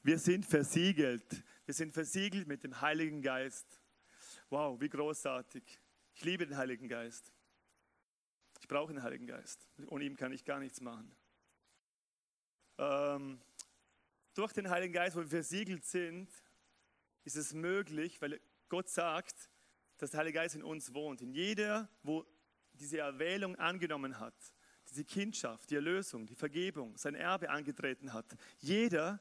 Wir 0.00 0.20
sind 0.20 0.46
versiegelt. 0.46 1.44
Wir 1.64 1.74
sind 1.74 1.92
versiegelt 1.92 2.46
mit 2.46 2.62
dem 2.62 2.80
Heiligen 2.80 3.20
Geist. 3.20 3.82
Wow, 4.48 4.80
wie 4.80 4.88
großartig. 4.88 5.80
Ich 6.16 6.24
liebe 6.24 6.46
den 6.46 6.56
Heiligen 6.56 6.88
Geist. 6.88 7.30
Ich 8.58 8.68
brauche 8.68 8.90
den 8.90 9.02
Heiligen 9.02 9.26
Geist. 9.26 9.68
Ohne 9.88 10.04
ihn 10.04 10.16
kann 10.16 10.32
ich 10.32 10.46
gar 10.46 10.58
nichts 10.58 10.80
machen. 10.80 11.14
Ähm, 12.78 13.38
durch 14.32 14.54
den 14.54 14.70
Heiligen 14.70 14.94
Geist, 14.94 15.14
wo 15.14 15.20
wir 15.20 15.28
versiegelt 15.28 15.84
sind, 15.84 16.30
ist 17.24 17.36
es 17.36 17.52
möglich, 17.52 18.22
weil 18.22 18.40
Gott 18.70 18.88
sagt, 18.88 19.50
dass 19.98 20.12
der 20.12 20.20
Heilige 20.20 20.38
Geist 20.38 20.54
in 20.54 20.62
uns 20.62 20.94
wohnt. 20.94 21.20
In 21.20 21.32
jeder, 21.32 21.86
wo 22.02 22.24
diese 22.72 22.96
Erwählung 22.96 23.54
angenommen 23.56 24.18
hat, 24.18 24.54
diese 24.88 25.04
Kindschaft, 25.04 25.68
die 25.68 25.74
Erlösung, 25.74 26.24
die 26.24 26.34
Vergebung, 26.34 26.96
sein 26.96 27.14
Erbe 27.14 27.50
angetreten 27.50 28.14
hat. 28.14 28.24
Jeder 28.60 29.20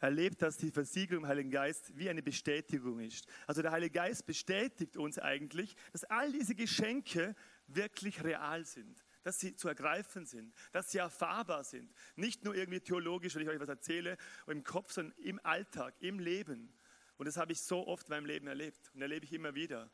erlebt, 0.00 0.42
dass 0.42 0.56
die 0.56 0.70
Versiegelung 0.70 1.24
im 1.24 1.28
Heiligen 1.28 1.50
Geist 1.50 1.96
wie 1.96 2.10
eine 2.10 2.22
Bestätigung 2.22 3.00
ist. 3.00 3.26
Also 3.46 3.62
der 3.62 3.72
Heilige 3.72 3.92
Geist 3.92 4.26
bestätigt 4.26 4.96
uns 4.96 5.18
eigentlich, 5.18 5.74
dass 5.92 6.04
all 6.04 6.32
diese 6.32 6.54
Geschenke 6.54 7.34
wirklich 7.66 8.22
real 8.22 8.64
sind, 8.64 9.04
dass 9.22 9.40
sie 9.40 9.54
zu 9.54 9.68
ergreifen 9.68 10.26
sind, 10.26 10.54
dass 10.72 10.90
sie 10.90 10.98
erfahrbar 10.98 11.64
sind. 11.64 11.92
Nicht 12.14 12.44
nur 12.44 12.54
irgendwie 12.54 12.80
theologisch, 12.80 13.34
wenn 13.34 13.42
ich 13.42 13.48
euch 13.48 13.60
was 13.60 13.68
erzähle, 13.68 14.16
im 14.46 14.64
Kopf, 14.64 14.92
sondern 14.92 15.16
im 15.18 15.40
Alltag, 15.44 15.94
im 16.00 16.18
Leben. 16.18 16.72
Und 17.16 17.26
das 17.26 17.36
habe 17.36 17.52
ich 17.52 17.60
so 17.60 17.86
oft 17.86 18.08
in 18.08 18.14
meinem 18.14 18.26
Leben 18.26 18.46
erlebt 18.46 18.90
und 18.94 19.02
erlebe 19.02 19.24
ich 19.24 19.32
immer 19.32 19.54
wieder. 19.54 19.90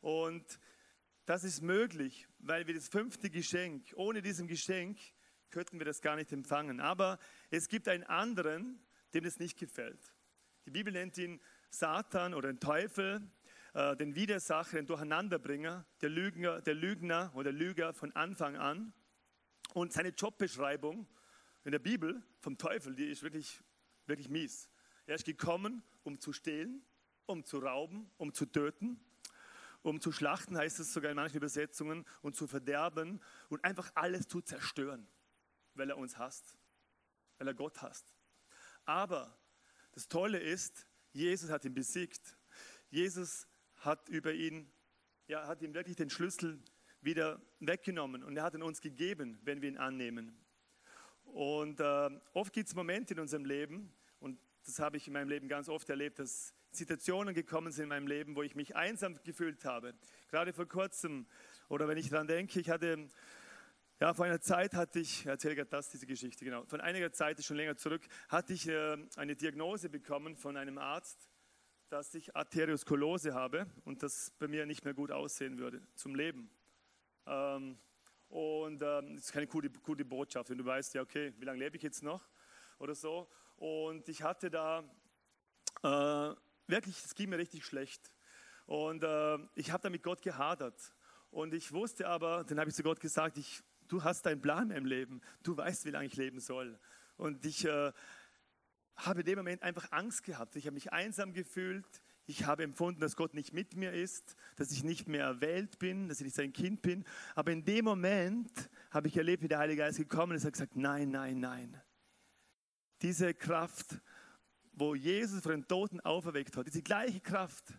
Und 0.00 0.58
das 1.26 1.44
ist 1.44 1.62
möglich, 1.62 2.26
weil 2.38 2.66
wir 2.66 2.74
das 2.74 2.88
fünfte 2.88 3.30
Geschenk, 3.30 3.92
ohne 3.94 4.22
diesem 4.22 4.48
Geschenk 4.48 4.98
könnten 5.50 5.78
wir 5.78 5.84
das 5.84 6.00
gar 6.00 6.16
nicht 6.16 6.32
empfangen. 6.32 6.80
Aber 6.80 7.18
es 7.50 7.68
gibt 7.68 7.86
einen 7.86 8.04
anderen, 8.04 8.80
dem 9.14 9.24
es 9.24 9.38
nicht 9.38 9.58
gefällt. 9.58 10.12
Die 10.66 10.70
Bibel 10.70 10.92
nennt 10.92 11.18
ihn 11.18 11.40
Satan 11.70 12.34
oder 12.34 12.52
den 12.52 12.60
Teufel, 12.60 13.28
äh, 13.74 13.96
den 13.96 14.14
Widersacher, 14.14 14.76
den 14.76 14.86
Durcheinanderbringer, 14.86 15.86
der 16.00 16.08
Lügner, 16.08 16.60
der 16.60 16.74
Lügner 16.74 17.32
oder 17.34 17.52
Lüger 17.52 17.94
von 17.94 18.12
Anfang 18.12 18.56
an. 18.56 18.92
Und 19.74 19.92
seine 19.92 20.10
Jobbeschreibung 20.10 21.08
in 21.64 21.72
der 21.72 21.78
Bibel 21.78 22.22
vom 22.40 22.58
Teufel, 22.58 22.94
die 22.94 23.06
ist 23.06 23.22
wirklich, 23.22 23.62
wirklich 24.06 24.28
mies. 24.28 24.68
Er 25.06 25.14
ist 25.14 25.24
gekommen, 25.24 25.82
um 26.04 26.20
zu 26.20 26.32
stehlen, 26.32 26.84
um 27.26 27.44
zu 27.44 27.58
rauben, 27.58 28.10
um 28.18 28.34
zu 28.34 28.46
töten, 28.46 29.00
um 29.82 30.00
zu 30.00 30.12
schlachten, 30.12 30.56
heißt 30.56 30.78
es 30.80 30.92
sogar 30.92 31.10
in 31.10 31.16
manchen 31.16 31.38
Übersetzungen, 31.38 32.04
und 32.20 32.36
zu 32.36 32.46
verderben 32.46 33.20
und 33.48 33.64
einfach 33.64 33.90
alles 33.94 34.28
zu 34.28 34.40
zerstören, 34.40 35.08
weil 35.74 35.90
er 35.90 35.98
uns 35.98 36.18
hasst, 36.18 36.58
weil 37.38 37.48
er 37.48 37.54
Gott 37.54 37.80
hasst. 37.82 38.14
Aber 38.84 39.36
das 39.92 40.08
Tolle 40.08 40.38
ist, 40.38 40.86
Jesus 41.12 41.50
hat 41.50 41.64
ihn 41.64 41.74
besiegt. 41.74 42.36
Jesus 42.90 43.46
hat 43.76 44.08
über 44.08 44.32
ihn, 44.32 44.70
ja, 45.26 45.46
hat 45.46 45.62
ihm 45.62 45.74
wirklich 45.74 45.96
den 45.96 46.10
Schlüssel 46.10 46.62
wieder 47.00 47.40
weggenommen 47.60 48.22
und 48.22 48.36
er 48.36 48.44
hat 48.44 48.54
ihn 48.54 48.62
uns 48.62 48.80
gegeben, 48.80 49.40
wenn 49.42 49.60
wir 49.60 49.68
ihn 49.68 49.78
annehmen. 49.78 50.36
Und 51.24 51.80
äh, 51.80 52.10
oft 52.32 52.52
gibt 52.52 52.68
es 52.68 52.74
Momente 52.74 53.14
in 53.14 53.20
unserem 53.20 53.44
Leben, 53.44 53.92
und 54.20 54.38
das 54.64 54.78
habe 54.78 54.96
ich 54.96 55.06
in 55.06 55.14
meinem 55.14 55.28
Leben 55.28 55.48
ganz 55.48 55.68
oft 55.68 55.88
erlebt, 55.90 56.18
dass 56.18 56.54
Situationen 56.70 57.34
gekommen 57.34 57.72
sind 57.72 57.84
in 57.84 57.88
meinem 57.88 58.06
Leben, 58.06 58.36
wo 58.36 58.42
ich 58.42 58.54
mich 58.54 58.76
einsam 58.76 59.18
gefühlt 59.24 59.64
habe. 59.64 59.94
Gerade 60.28 60.52
vor 60.52 60.66
kurzem, 60.66 61.26
oder 61.68 61.88
wenn 61.88 61.98
ich 61.98 62.10
daran 62.10 62.26
denke, 62.26 62.60
ich 62.60 62.70
hatte 62.70 63.08
ja, 64.02 64.12
vor 64.12 64.24
einer 64.24 64.40
Zeit 64.40 64.74
hatte 64.74 64.98
ich, 64.98 65.24
erzähle 65.26 65.54
gerade 65.54 65.70
das, 65.70 65.88
diese 65.88 66.06
Geschichte, 66.06 66.44
genau. 66.44 66.64
Von 66.64 66.80
einiger 66.80 67.12
Zeit, 67.12 67.38
ist 67.38 67.46
schon 67.46 67.56
länger 67.56 67.76
zurück, 67.76 68.02
hatte 68.28 68.52
ich 68.52 68.66
äh, 68.66 68.96
eine 69.14 69.36
Diagnose 69.36 69.88
bekommen 69.88 70.36
von 70.36 70.56
einem 70.56 70.76
Arzt, 70.76 71.30
dass 71.88 72.12
ich 72.16 72.34
Arteriosklerose 72.34 73.32
habe 73.32 73.64
und 73.84 74.02
das 74.02 74.32
bei 74.40 74.48
mir 74.48 74.66
nicht 74.66 74.84
mehr 74.84 74.92
gut 74.92 75.12
aussehen 75.12 75.56
würde 75.56 75.86
zum 75.94 76.16
Leben. 76.16 76.50
Ähm, 77.26 77.78
und 78.28 78.82
ähm, 78.82 79.14
das 79.14 79.26
ist 79.26 79.32
keine 79.32 79.46
gute, 79.46 79.70
gute 79.70 80.04
Botschaft, 80.04 80.50
wenn 80.50 80.58
du 80.58 80.64
weißt, 80.64 80.94
ja, 80.94 81.02
okay, 81.02 81.32
wie 81.38 81.44
lange 81.44 81.60
lebe 81.60 81.76
ich 81.76 81.82
jetzt 81.84 82.02
noch 82.02 82.28
oder 82.80 82.96
so. 82.96 83.30
Und 83.54 84.08
ich 84.08 84.24
hatte 84.24 84.50
da 84.50 84.80
äh, 85.84 86.34
wirklich, 86.66 87.04
es 87.04 87.14
ging 87.14 87.30
mir 87.30 87.38
richtig 87.38 87.64
schlecht. 87.64 88.10
Und 88.66 89.04
äh, 89.04 89.38
ich 89.54 89.70
habe 89.70 89.80
da 89.80 89.90
mit 89.90 90.02
Gott 90.02 90.22
gehadert. 90.22 90.92
Und 91.30 91.54
ich 91.54 91.70
wusste 91.70 92.08
aber, 92.08 92.42
dann 92.42 92.58
habe 92.58 92.68
ich 92.68 92.74
zu 92.74 92.82
Gott 92.82 92.98
gesagt, 92.98 93.38
ich, 93.38 93.62
du 93.92 94.02
hast 94.02 94.24
deinen 94.24 94.40
Plan 94.40 94.70
im 94.70 94.86
Leben. 94.86 95.20
Du 95.42 95.56
weißt, 95.56 95.84
wie 95.84 95.90
lange 95.90 96.06
ich 96.06 96.16
leben 96.16 96.40
soll. 96.40 96.78
Und 97.16 97.44
ich 97.44 97.66
äh, 97.66 97.92
habe 98.96 99.20
in 99.20 99.26
dem 99.26 99.38
Moment 99.38 99.62
einfach 99.62 99.92
Angst 99.92 100.24
gehabt. 100.24 100.56
Ich 100.56 100.66
habe 100.66 100.74
mich 100.74 100.92
einsam 100.92 101.34
gefühlt. 101.34 101.86
Ich 102.26 102.46
habe 102.46 102.62
empfunden, 102.62 103.00
dass 103.00 103.16
Gott 103.16 103.34
nicht 103.34 103.52
mit 103.52 103.76
mir 103.76 103.92
ist, 103.92 104.36
dass 104.56 104.70
ich 104.70 104.84
nicht 104.84 105.08
mehr 105.08 105.24
erwählt 105.24 105.78
bin, 105.78 106.08
dass 106.08 106.20
ich 106.20 106.24
nicht 106.24 106.36
sein 106.36 106.52
Kind 106.52 106.80
bin. 106.80 107.04
Aber 107.34 107.50
in 107.50 107.64
dem 107.64 107.84
Moment 107.84 108.70
habe 108.90 109.08
ich 109.08 109.16
erlebt, 109.16 109.42
wie 109.42 109.48
der 109.48 109.58
Heilige 109.58 109.82
Geist 109.82 109.98
gekommen 109.98 110.36
ist 110.36 110.44
und 110.44 110.52
gesagt, 110.52 110.76
nein, 110.76 111.10
nein, 111.10 111.40
nein. 111.40 111.80
Diese 113.02 113.34
Kraft, 113.34 114.00
wo 114.72 114.94
Jesus 114.94 115.42
von 115.42 115.52
den 115.52 115.68
Toten 115.68 116.00
auferweckt 116.00 116.56
hat, 116.56 116.66
diese 116.66 116.82
gleiche 116.82 117.20
Kraft, 117.20 117.74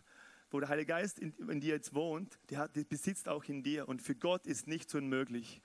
wo 0.50 0.60
der 0.60 0.68
Heilige 0.68 0.88
Geist 0.88 1.18
in, 1.18 1.32
in 1.48 1.60
dir 1.60 1.74
jetzt 1.74 1.94
wohnt, 1.94 2.38
die, 2.50 2.58
hat, 2.58 2.76
die 2.76 2.84
besitzt 2.84 3.28
auch 3.28 3.44
in 3.44 3.62
dir. 3.64 3.88
Und 3.88 4.02
für 4.02 4.14
Gott 4.14 4.46
ist 4.46 4.68
nichts 4.68 4.94
unmöglich. 4.94 5.60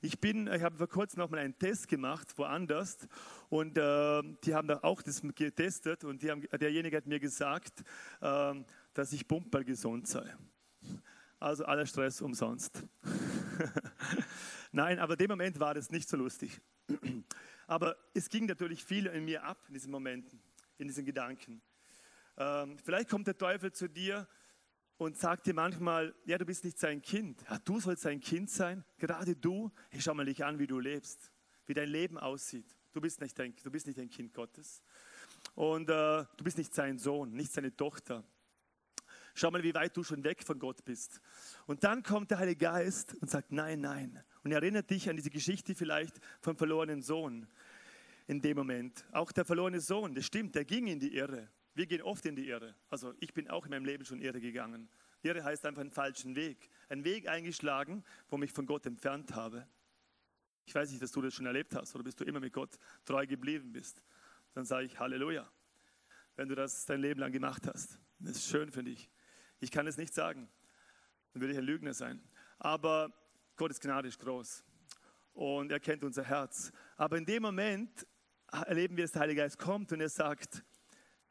Ich 0.00 0.20
bin, 0.20 0.46
ich 0.46 0.62
habe 0.62 0.76
vor 0.76 0.86
kurzem 0.86 1.20
noch 1.20 1.30
mal 1.30 1.38
einen 1.38 1.58
Test 1.58 1.88
gemacht, 1.88 2.28
woanders, 2.36 3.08
und 3.48 3.76
äh, 3.76 4.22
die 4.44 4.54
haben 4.54 4.68
da 4.68 4.80
auch 4.82 5.02
das 5.02 5.22
getestet 5.22 6.04
und 6.04 6.22
haben, 6.30 6.42
derjenige 6.60 6.96
hat 6.96 7.06
mir 7.06 7.18
gesagt, 7.18 7.82
äh, 8.20 8.54
dass 8.94 9.12
ich 9.12 9.26
gesund 9.64 10.06
sei. 10.06 10.32
Also 11.40 11.64
aller 11.64 11.86
Stress 11.86 12.20
umsonst. 12.20 12.84
Nein, 14.72 14.98
aber 14.98 15.14
in 15.14 15.18
dem 15.18 15.30
Moment 15.30 15.58
war 15.58 15.74
das 15.74 15.90
nicht 15.90 16.08
so 16.08 16.16
lustig. 16.16 16.60
Aber 17.66 17.96
es 18.14 18.28
ging 18.28 18.46
natürlich 18.46 18.82
viel 18.82 19.06
in 19.06 19.24
mir 19.24 19.44
ab 19.44 19.58
in 19.68 19.74
diesen 19.74 19.90
Momenten, 19.90 20.40
in 20.78 20.88
diesen 20.88 21.04
Gedanken. 21.04 21.60
Ähm, 22.36 22.78
vielleicht 22.82 23.10
kommt 23.10 23.26
der 23.26 23.36
Teufel 23.36 23.72
zu 23.72 23.88
dir 23.88 24.26
und 24.98 25.16
sagt 25.16 25.46
dir 25.46 25.54
manchmal, 25.54 26.14
ja, 26.26 26.36
du 26.36 26.44
bist 26.44 26.64
nicht 26.64 26.78
sein 26.78 27.00
Kind. 27.00 27.42
Ja, 27.48 27.58
du 27.58 27.80
sollst 27.80 28.02
sein 28.02 28.20
Kind 28.20 28.50
sein. 28.50 28.84
Gerade 28.98 29.34
du, 29.36 29.70
hey, 29.90 30.00
schau 30.00 30.12
mal 30.12 30.26
dich 30.26 30.44
an, 30.44 30.58
wie 30.58 30.66
du 30.66 30.80
lebst, 30.80 31.32
wie 31.66 31.74
dein 31.74 31.88
Leben 31.88 32.18
aussieht. 32.18 32.66
Du 32.92 33.00
bist 33.00 33.20
nicht 33.20 33.38
ein, 33.40 33.54
du 33.62 33.70
bist 33.70 33.86
nicht 33.86 33.98
ein 34.00 34.10
Kind 34.10 34.34
Gottes. 34.34 34.82
Und 35.54 35.88
äh, 35.88 36.24
du 36.36 36.44
bist 36.44 36.58
nicht 36.58 36.74
sein 36.74 36.98
Sohn, 36.98 37.32
nicht 37.32 37.52
seine 37.52 37.74
Tochter. 37.74 38.24
Schau 39.34 39.52
mal, 39.52 39.62
wie 39.62 39.72
weit 39.72 39.96
du 39.96 40.02
schon 40.02 40.24
weg 40.24 40.42
von 40.42 40.58
Gott 40.58 40.84
bist. 40.84 41.20
Und 41.66 41.84
dann 41.84 42.02
kommt 42.02 42.32
der 42.32 42.38
Heilige 42.38 42.64
Geist 42.64 43.14
und 43.20 43.30
sagt, 43.30 43.52
nein, 43.52 43.80
nein. 43.80 44.20
Und 44.42 44.50
erinnert 44.50 44.90
dich 44.90 45.08
an 45.08 45.16
diese 45.16 45.30
Geschichte 45.30 45.76
vielleicht 45.76 46.20
vom 46.40 46.56
verlorenen 46.56 47.02
Sohn 47.02 47.46
in 48.26 48.40
dem 48.40 48.56
Moment. 48.56 49.04
Auch 49.12 49.30
der 49.30 49.44
verlorene 49.44 49.80
Sohn, 49.80 50.12
das 50.12 50.26
stimmt, 50.26 50.56
der 50.56 50.64
ging 50.64 50.88
in 50.88 50.98
die 50.98 51.14
Irre. 51.14 51.48
Wir 51.78 51.86
gehen 51.86 52.02
oft 52.02 52.26
in 52.26 52.34
die 52.34 52.48
Irre. 52.48 52.74
Also 52.90 53.14
ich 53.20 53.32
bin 53.32 53.48
auch 53.48 53.64
in 53.64 53.70
meinem 53.70 53.84
Leben 53.84 54.04
schon 54.04 54.20
irre 54.20 54.40
gegangen. 54.40 54.88
Irre 55.22 55.44
heißt 55.44 55.64
einfach 55.64 55.80
einen 55.80 55.92
falschen 55.92 56.34
Weg. 56.34 56.68
Einen 56.88 57.04
Weg 57.04 57.28
eingeschlagen, 57.28 58.02
wo 58.28 58.36
mich 58.36 58.50
von 58.50 58.66
Gott 58.66 58.84
entfernt 58.84 59.36
habe. 59.36 59.64
Ich 60.66 60.74
weiß 60.74 60.90
nicht, 60.90 61.00
dass 61.00 61.12
du 61.12 61.22
das 61.22 61.34
schon 61.34 61.46
erlebt 61.46 61.76
hast 61.76 61.94
oder 61.94 62.02
bist 62.02 62.18
du 62.18 62.24
immer 62.24 62.40
mit 62.40 62.52
Gott 62.52 62.76
treu 63.04 63.24
geblieben 63.28 63.70
bist. 63.70 64.02
Dann 64.54 64.64
sage 64.64 64.86
ich 64.86 64.98
Halleluja, 64.98 65.48
wenn 66.34 66.48
du 66.48 66.56
das 66.56 66.84
dein 66.84 67.00
Leben 67.00 67.20
lang 67.20 67.30
gemacht 67.30 67.64
hast. 67.68 68.00
Das 68.18 68.38
ist 68.38 68.48
schön 68.48 68.72
für 68.72 68.82
dich. 68.82 69.08
Ich 69.60 69.70
kann 69.70 69.86
es 69.86 69.96
nicht 69.96 70.12
sagen, 70.12 70.48
dann 71.32 71.42
würde 71.42 71.52
ich 71.52 71.58
ein 71.60 71.64
Lügner 71.64 71.94
sein. 71.94 72.20
Aber 72.58 73.12
Gnade 73.56 74.08
ist 74.08 74.18
groß 74.18 74.64
und 75.32 75.70
er 75.70 75.78
kennt 75.78 76.02
unser 76.02 76.24
Herz. 76.24 76.72
Aber 76.96 77.16
in 77.16 77.24
dem 77.24 77.44
Moment 77.44 78.04
erleben 78.50 78.96
wir, 78.96 79.04
dass 79.04 79.12
der 79.12 79.22
Heilige 79.22 79.42
Geist 79.42 79.60
kommt 79.60 79.92
und 79.92 80.00
er 80.00 80.08
sagt, 80.08 80.64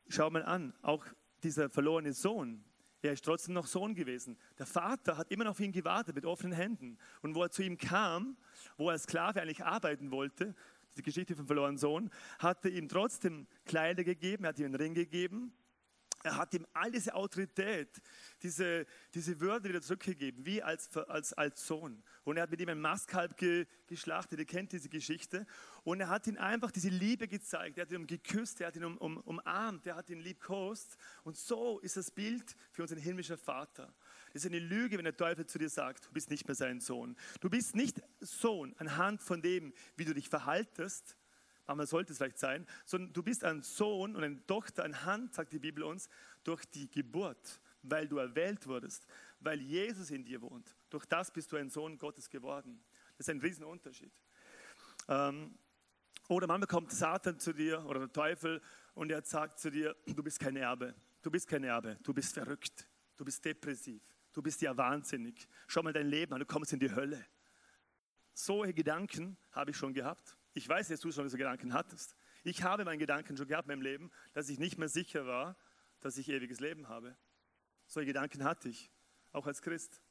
Schau 0.09 0.29
mal 0.29 0.43
an, 0.43 0.73
auch 0.81 1.05
dieser 1.43 1.69
verlorene 1.69 2.13
Sohn, 2.13 2.63
er 3.01 3.13
ist 3.13 3.23
trotzdem 3.23 3.53
noch 3.53 3.67
Sohn 3.67 3.93
gewesen. 3.93 4.37
Der 4.57 4.65
Vater 4.65 5.17
hat 5.17 5.31
immer 5.31 5.43
noch 5.43 5.51
auf 5.51 5.59
ihn 5.59 5.71
gewartet 5.71 6.15
mit 6.15 6.25
offenen 6.25 6.53
Händen. 6.53 6.97
Und 7.21 7.35
wo 7.35 7.43
er 7.43 7.51
zu 7.51 7.61
ihm 7.63 7.77
kam, 7.77 8.37
wo 8.75 8.89
er 8.89 8.93
als 8.93 9.03
Sklave 9.03 9.41
eigentlich 9.41 9.63
arbeiten 9.63 10.11
wollte, 10.11 10.55
die 10.97 11.03
Geschichte 11.03 11.35
vom 11.35 11.45
verlorenen 11.45 11.77
Sohn, 11.77 12.09
hat 12.39 12.65
er 12.65 12.71
ihm 12.71 12.89
trotzdem 12.89 13.47
Kleider 13.65 14.03
gegeben, 14.03 14.43
er 14.43 14.49
hat 14.49 14.59
ihm 14.59 14.65
einen 14.65 14.75
Ring 14.75 14.93
gegeben 14.95 15.53
er 16.23 16.35
hat 16.35 16.53
ihm 16.53 16.65
all 16.73 16.91
diese 16.91 17.13
Autorität, 17.13 18.01
diese, 18.41 18.85
diese 19.13 19.39
Würde 19.39 19.69
wieder 19.69 19.81
zurückgegeben, 19.81 20.45
wie 20.45 20.63
als, 20.63 20.95
als, 20.97 21.33
als 21.33 21.65
Sohn. 21.65 22.03
Und 22.23 22.37
er 22.37 22.43
hat 22.43 22.51
mit 22.51 22.59
ihm 22.59 22.69
ein 22.69 22.81
Mastkalb 22.81 23.37
ge, 23.37 23.65
geschlachtet, 23.85 24.39
ihr 24.39 24.45
kennt 24.45 24.71
diese 24.71 24.89
Geschichte. 24.89 25.45
Und 25.83 26.01
er 26.01 26.09
hat 26.09 26.27
ihm 26.27 26.37
einfach 26.37 26.71
diese 26.71 26.89
Liebe 26.89 27.27
gezeigt, 27.27 27.77
er 27.77 27.83
hat 27.83 27.91
ihn 27.91 28.07
geküsst, 28.07 28.61
er 28.61 28.67
hat 28.67 28.75
ihn 28.75 28.83
um, 28.83 28.97
um, 28.97 29.17
umarmt, 29.17 29.85
er 29.85 29.95
hat 29.95 30.09
ihn 30.09 30.19
liebkost. 30.19 30.97
Und 31.23 31.37
so 31.37 31.79
ist 31.79 31.97
das 31.97 32.11
Bild 32.11 32.55
für 32.71 32.81
unseren 32.81 32.99
himmlischen 32.99 33.37
Vater. 33.37 33.93
Das 34.33 34.43
ist 34.43 34.51
eine 34.51 34.59
Lüge, 34.59 34.97
wenn 34.97 35.05
der 35.05 35.15
Teufel 35.15 35.45
zu 35.45 35.59
dir 35.59 35.69
sagt, 35.69 36.07
du 36.07 36.11
bist 36.11 36.29
nicht 36.29 36.47
mehr 36.47 36.55
sein 36.55 36.79
Sohn. 36.79 37.15
Du 37.41 37.49
bist 37.49 37.75
nicht 37.75 38.01
Sohn 38.19 38.75
anhand 38.77 39.21
von 39.21 39.41
dem, 39.41 39.73
wie 39.95 40.05
du 40.05 40.13
dich 40.13 40.29
verhaltest, 40.29 41.15
manchmal 41.67 41.87
sollte 41.87 42.13
es 42.13 42.17
vielleicht 42.17 42.39
sein, 42.39 42.65
sondern 42.85 43.13
du 43.13 43.21
bist 43.21 43.43
ein 43.43 43.61
Sohn 43.61 44.15
und 44.15 44.23
eine 44.23 44.45
Tochter 44.45 44.83
anhand, 44.83 45.33
sagt 45.33 45.53
die 45.53 45.59
Bibel 45.59 45.83
uns, 45.83 46.09
durch 46.43 46.65
die 46.65 46.89
Geburt, 46.89 47.61
weil 47.83 48.07
du 48.07 48.17
erwählt 48.17 48.65
wurdest, 48.67 49.05
weil 49.39 49.61
Jesus 49.61 50.09
in 50.11 50.23
dir 50.23 50.41
wohnt. 50.41 50.75
Durch 50.89 51.05
das 51.05 51.31
bist 51.31 51.51
du 51.51 51.57
ein 51.57 51.69
Sohn 51.69 51.97
Gottes 51.97 52.29
geworden. 52.29 52.83
Das 53.17 53.27
ist 53.27 53.29
ein 53.29 53.39
Riesenunterschied. 53.39 54.13
Ähm, 55.09 55.57
oder 56.29 56.47
manchmal 56.47 56.67
kommt 56.67 56.91
Satan 56.91 57.39
zu 57.39 57.53
dir 57.53 57.85
oder 57.85 57.99
der 57.99 58.11
Teufel 58.11 58.61
und 58.93 59.11
er 59.11 59.23
sagt 59.23 59.59
zu 59.59 59.69
dir, 59.69 59.95
du 60.05 60.23
bist 60.23 60.39
kein 60.39 60.55
Erbe, 60.55 60.93
du 61.21 61.31
bist 61.31 61.47
kein 61.47 61.63
Erbe, 61.63 61.97
du 62.03 62.13
bist 62.13 62.33
verrückt, 62.33 62.87
du 63.15 63.23
bist 63.23 63.43
depressiv, 63.45 64.01
du 64.33 64.41
bist 64.41 64.61
ja 64.61 64.75
wahnsinnig. 64.75 65.47
Schau 65.67 65.83
mal 65.83 65.93
dein 65.93 66.07
Leben 66.07 66.33
an, 66.33 66.39
du 66.39 66.45
kommst 66.45 66.73
in 66.73 66.79
die 66.79 66.93
Hölle. 66.93 67.25
Solche 68.33 68.73
Gedanken 68.73 69.37
habe 69.51 69.71
ich 69.71 69.77
schon 69.77 69.93
gehabt. 69.93 70.37
Ich 70.57 70.67
weiß, 70.67 70.87
dass 70.87 71.01
du 71.01 71.11
schon 71.11 71.25
diese 71.25 71.37
Gedanken 71.37 71.71
hattest. 71.71 72.15
Ich 72.43 72.63
habe 72.63 72.83
meinen 72.83 72.97
Gedanken 72.97 73.37
schon 73.37 73.47
gehabt 73.47 73.67
in 73.67 73.73
meinem 73.73 73.83
Leben, 73.83 74.11
dass 74.33 74.49
ich 74.49 74.57
nicht 74.57 74.79
mehr 74.79 74.89
sicher 74.89 75.27
war, 75.27 75.55
dass 75.99 76.17
ich 76.17 76.29
ewiges 76.29 76.59
Leben 76.59 76.89
habe. 76.89 77.15
Solche 77.85 78.07
Gedanken 78.07 78.43
hatte 78.43 78.69
ich, 78.69 78.89
auch 79.33 79.45
als 79.45 79.61
Christ. 79.61 80.01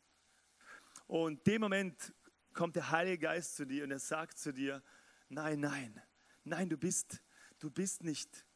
Und 1.09 1.44
dem 1.48 1.62
Moment 1.62 2.14
kommt 2.52 2.76
der 2.76 2.92
Heilige 2.92 3.18
Geist 3.18 3.56
zu 3.56 3.66
dir 3.66 3.82
und 3.82 3.90
er 3.90 3.98
sagt 3.98 4.38
zu 4.38 4.52
dir, 4.52 4.85
nein, 5.28 5.59
nein, 5.59 6.00
nein, 6.44 6.68
du 6.68 6.76
bist, 6.76 7.24
du 7.59 7.68
bist 7.68 8.04
nicht 8.04 8.46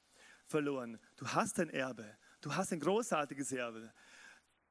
verloren. 0.46 1.00
Du 1.16 1.26
hast 1.26 1.58
ein 1.58 1.70
Erbe. 1.70 2.16
Du 2.40 2.54
hast 2.54 2.72
ein 2.72 2.78
großartiges 2.78 3.50
Erbe. 3.50 3.92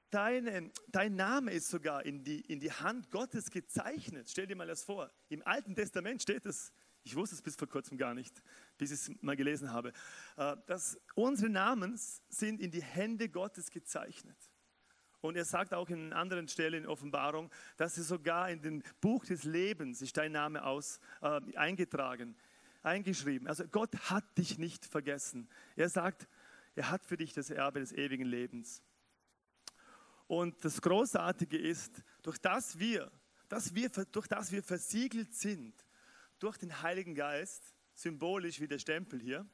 Dein, 0.09 0.71
dein 0.87 1.15
Name 1.17 1.51
ist 1.51 1.67
sogar 1.67 2.05
in 2.05 2.23
die, 2.23 2.39
in 2.39 2.61
die 2.61 2.71
Hand 2.71 3.11
Gottes 3.11 3.51
gezeichnet. 3.51 4.29
Stell 4.29 4.47
dir 4.47 4.55
mal 4.55 4.67
das 4.67 4.83
vor. 4.83 5.11
Im 5.27 5.45
Alten 5.45 5.75
Testament 5.75 6.21
steht 6.21 6.45
es. 6.45 6.71
Ich 7.03 7.15
wusste 7.15 7.35
es 7.35 7.41
bis 7.41 7.55
vor 7.55 7.67
kurzem 7.67 7.97
gar 7.97 8.13
nicht, 8.13 8.43
bis 8.77 8.91
ich 8.91 8.99
es 8.99 9.21
mal 9.21 9.35
gelesen 9.35 9.71
habe. 9.71 9.93
Äh, 10.37 10.55
dass 10.65 10.99
unsere 11.15 11.49
Namen 11.49 11.97
sind 12.29 12.59
in 12.59 12.71
die 12.71 12.83
Hände 12.83 13.29
Gottes 13.29 13.71
gezeichnet. 13.71 14.37
Und 15.21 15.35
er 15.35 15.45
sagt 15.45 15.73
auch 15.73 15.89
in 15.89 16.13
anderen 16.13 16.47
Stellen 16.47 16.83
in 16.83 16.89
Offenbarung, 16.89 17.51
dass 17.77 17.97
es 17.97 18.07
sogar 18.07 18.49
in 18.49 18.61
den 18.61 18.83
Buch 19.01 19.25
des 19.25 19.43
Lebens 19.43 20.01
ist 20.01 20.15
dein 20.15 20.31
Name 20.31 20.63
aus, 20.63 20.99
äh, 21.21 21.41
eingetragen, 21.55 22.35
eingeschrieben. 22.83 23.47
Also 23.47 23.67
Gott 23.67 23.95
hat 24.09 24.37
dich 24.37 24.57
nicht 24.57 24.85
vergessen. 24.85 25.49
Er 25.75 25.89
sagt, 25.89 26.27
er 26.75 26.89
hat 26.89 27.05
für 27.05 27.17
dich 27.17 27.33
das 27.33 27.49
Erbe 27.49 27.79
des 27.79 27.91
ewigen 27.91 28.25
Lebens. 28.25 28.81
Und 30.27 30.63
das 30.63 30.81
Großartige 30.81 31.57
ist, 31.57 32.03
durch 32.21 32.37
das 32.37 32.79
wir, 32.79 33.11
dass 33.49 33.73
wir, 33.73 33.89
durch 33.89 34.27
das 34.27 34.51
wir 34.51 34.63
versiegelt 34.63 35.33
sind, 35.33 35.73
durch 36.39 36.57
den 36.57 36.81
Heiligen 36.81 37.15
Geist, 37.15 37.75
symbolisch 37.93 38.59
wie 38.59 38.67
der 38.67 38.79
Stempel 38.79 39.19
hier, 39.19 39.45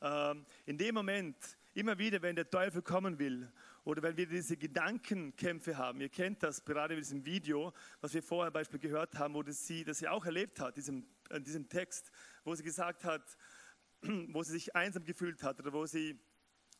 ähm, 0.00 0.46
in 0.64 0.78
dem 0.78 0.94
Moment, 0.94 1.36
immer 1.74 1.98
wieder, 1.98 2.22
wenn 2.22 2.36
der 2.36 2.48
Teufel 2.48 2.82
kommen 2.82 3.18
will 3.18 3.50
oder 3.84 4.02
wenn 4.02 4.16
wir 4.16 4.26
diese 4.26 4.56
Gedankenkämpfe 4.56 5.76
haben, 5.76 6.00
ihr 6.00 6.08
kennt 6.08 6.42
das 6.42 6.64
gerade 6.64 6.94
in 6.94 7.00
diesem 7.00 7.24
Video, 7.24 7.72
was 8.00 8.14
wir 8.14 8.22
vorher 8.22 8.50
Beispiel 8.50 8.78
gehört 8.78 9.18
haben, 9.18 9.34
wo 9.34 9.42
sie, 9.50 9.84
das 9.84 9.98
sie 9.98 10.08
auch 10.08 10.24
erlebt 10.24 10.60
hat, 10.60 10.76
diesem, 10.76 11.06
in 11.30 11.44
diesem 11.44 11.68
Text, 11.68 12.10
wo 12.44 12.54
sie 12.54 12.62
gesagt 12.62 13.04
hat, 13.04 13.36
wo 14.02 14.42
sie 14.42 14.52
sich 14.52 14.74
einsam 14.76 15.04
gefühlt 15.04 15.42
hat 15.42 15.58
oder 15.60 15.72
wo 15.72 15.86
sie 15.86 16.18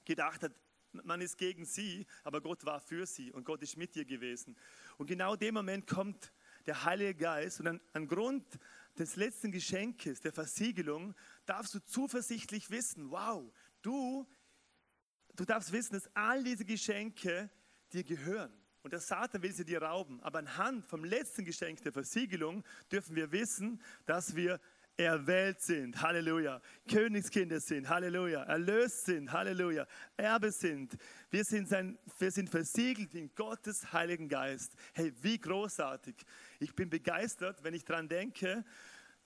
gedacht 0.05 0.43
hat, 0.43 0.53
man 0.93 1.21
ist 1.23 1.39
gegen 1.39 1.65
sie, 1.65 2.07
aber 2.23 2.41
Gott 2.41 2.65
war 2.67 2.81
für 2.81 3.07
sie 3.07 3.33
und 3.33 3.45
Gott 3.45 3.63
ist 3.63 3.77
mit 3.77 3.97
ihr 3.97 4.05
gewesen. 4.05 4.57
Und 4.99 5.07
genau 5.07 5.35
in 5.35 5.41
dem 5.41 5.55
Moment 5.55 5.87
kommt 5.87 6.33
der 6.67 6.85
Heilige 6.85 7.15
Geist 7.15 7.61
und 7.61 7.67
an, 7.67 7.81
an 7.93 8.07
Grund 8.07 8.59
des 8.99 9.17
letzten 9.17 9.53
Geschenkes, 9.53 10.21
der 10.21 10.33
Versiegelung, 10.33 11.15
darfst 11.47 11.75
du 11.75 11.81
zuversichtlich 11.81 12.71
wissen, 12.71 13.11
wow, 13.11 13.53
du 13.83 14.27
du 15.35 15.45
darfst 15.45 15.73
wissen, 15.73 15.95
dass 15.95 16.15
all 16.15 16.45
diese 16.45 16.65
Geschenke 16.65 17.51
dir 17.93 18.05
gehören. 18.05 18.53
Und 18.83 18.93
der 18.93 19.01
Satan 19.01 19.43
will 19.43 19.53
sie 19.53 19.65
dir 19.65 19.83
rauben. 19.83 20.21
Aber 20.23 20.41
anhand 20.41 20.85
vom 20.87 21.05
letzten 21.05 21.45
Geschenk 21.45 21.83
der 21.83 21.93
Versiegelung 21.93 22.65
dürfen 22.91 23.15
wir 23.15 23.31
wissen, 23.31 23.81
dass 24.07 24.35
wir 24.35 24.61
erwählt 24.97 25.61
sind, 25.61 26.01
Halleluja, 26.01 26.61
Königskinder 26.89 27.61
sind, 27.61 27.89
Halleluja, 27.89 28.43
erlöst 28.45 29.07
sind, 29.07 29.33
Halleluja, 29.33 29.87
Erbe 30.17 30.53
sind. 30.53 30.97
Wir 31.31 31.45
sind, 31.45 31.69
sein, 31.69 31.99
wir 32.19 32.31
sind 32.31 32.51
versiegelt 32.51 33.15
in 33.15 33.35
Gottes 33.35 33.93
Heiligen 33.93 34.29
Geist. 34.29 34.75
Hey, 34.93 35.13
wie 35.23 35.39
großartig. 35.39 36.15
Ich 36.61 36.75
bin 36.75 36.91
begeistert, 36.91 37.63
wenn 37.65 37.75
ich 37.75 37.85
daran 37.85 38.09
denke, 38.09 38.65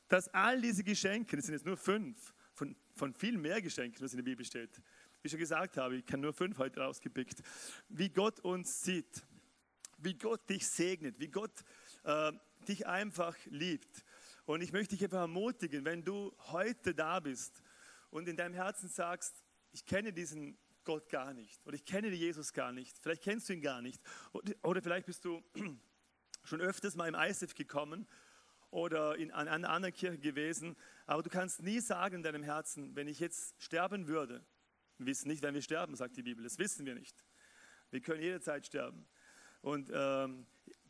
dass 0.08 0.28
all 0.28 0.60
diese 0.60 0.84
Geschenke, 0.84 1.36
das 1.36 1.46
sind 1.46 1.54
jetzt 1.54 1.66
nur 1.66 1.76
fünf, 1.76 2.34
von, 2.54 2.76
von 2.94 3.12
viel 3.12 3.36
mehr 3.36 3.60
Geschenken, 3.60 4.02
was 4.02 4.12
in 4.12 4.18
der 4.18 4.24
Bibel 4.24 4.44
steht. 4.44 4.76
Wie 5.20 5.26
ich 5.26 5.30
schon 5.30 5.40
gesagt 5.40 5.76
habe, 5.76 5.96
ich 5.96 6.06
kann 6.06 6.20
nur 6.20 6.32
fünf 6.32 6.58
heute 6.58 6.80
rausgepickt. 6.80 7.42
Wie 7.88 8.08
Gott 8.08 8.40
uns 8.40 8.82
sieht, 8.82 9.26
wie 9.98 10.14
Gott 10.14 10.48
dich 10.48 10.66
segnet, 10.66 11.18
wie 11.18 11.28
Gott 11.28 11.52
äh, 12.04 12.32
dich 12.68 12.86
einfach 12.86 13.36
liebt. 13.46 14.04
Und 14.46 14.62
ich 14.62 14.72
möchte 14.72 14.94
dich 14.94 15.04
einfach 15.04 15.20
ermutigen, 15.20 15.84
wenn 15.84 16.04
du 16.04 16.32
heute 16.38 16.94
da 16.94 17.20
bist 17.20 17.62
und 18.10 18.28
in 18.28 18.36
deinem 18.36 18.54
Herzen 18.54 18.88
sagst, 18.88 19.44
ich 19.72 19.84
kenne 19.84 20.12
diesen 20.12 20.56
Gott 20.84 21.08
gar 21.08 21.34
nicht 21.34 21.66
oder 21.66 21.74
ich 21.74 21.84
kenne 21.84 22.08
Jesus 22.08 22.52
gar 22.52 22.72
nicht, 22.72 22.96
vielleicht 22.98 23.22
kennst 23.22 23.48
du 23.48 23.52
ihn 23.52 23.60
gar 23.60 23.82
nicht 23.82 24.00
oder 24.62 24.80
vielleicht 24.80 25.06
bist 25.06 25.24
du 25.24 25.42
schon 26.44 26.60
öfters 26.60 26.94
mal 26.94 27.08
im 27.08 27.16
ISF 27.16 27.54
gekommen 27.54 28.06
oder 28.70 29.16
in 29.16 29.32
einer 29.32 29.68
anderen 29.68 29.92
Kirche 29.92 30.18
gewesen, 30.18 30.76
aber 31.06 31.24
du 31.24 31.30
kannst 31.30 31.60
nie 31.60 31.80
sagen 31.80 32.16
in 32.16 32.22
deinem 32.22 32.44
Herzen, 32.44 32.94
wenn 32.94 33.08
ich 33.08 33.18
jetzt 33.18 33.60
sterben 33.60 34.06
würde, 34.06 34.46
wir 34.98 35.06
wissen 35.06 35.28
nicht, 35.28 35.42
wenn 35.42 35.54
wir 35.54 35.62
sterben, 35.62 35.96
sagt 35.96 36.16
die 36.16 36.22
Bibel, 36.22 36.44
das 36.44 36.58
wissen 36.58 36.86
wir 36.86 36.94
nicht. 36.94 37.24
Wir 37.90 38.00
können 38.00 38.22
jederzeit 38.22 38.64
sterben. 38.64 39.06
Und 39.60 39.90
ähm, 39.92 40.46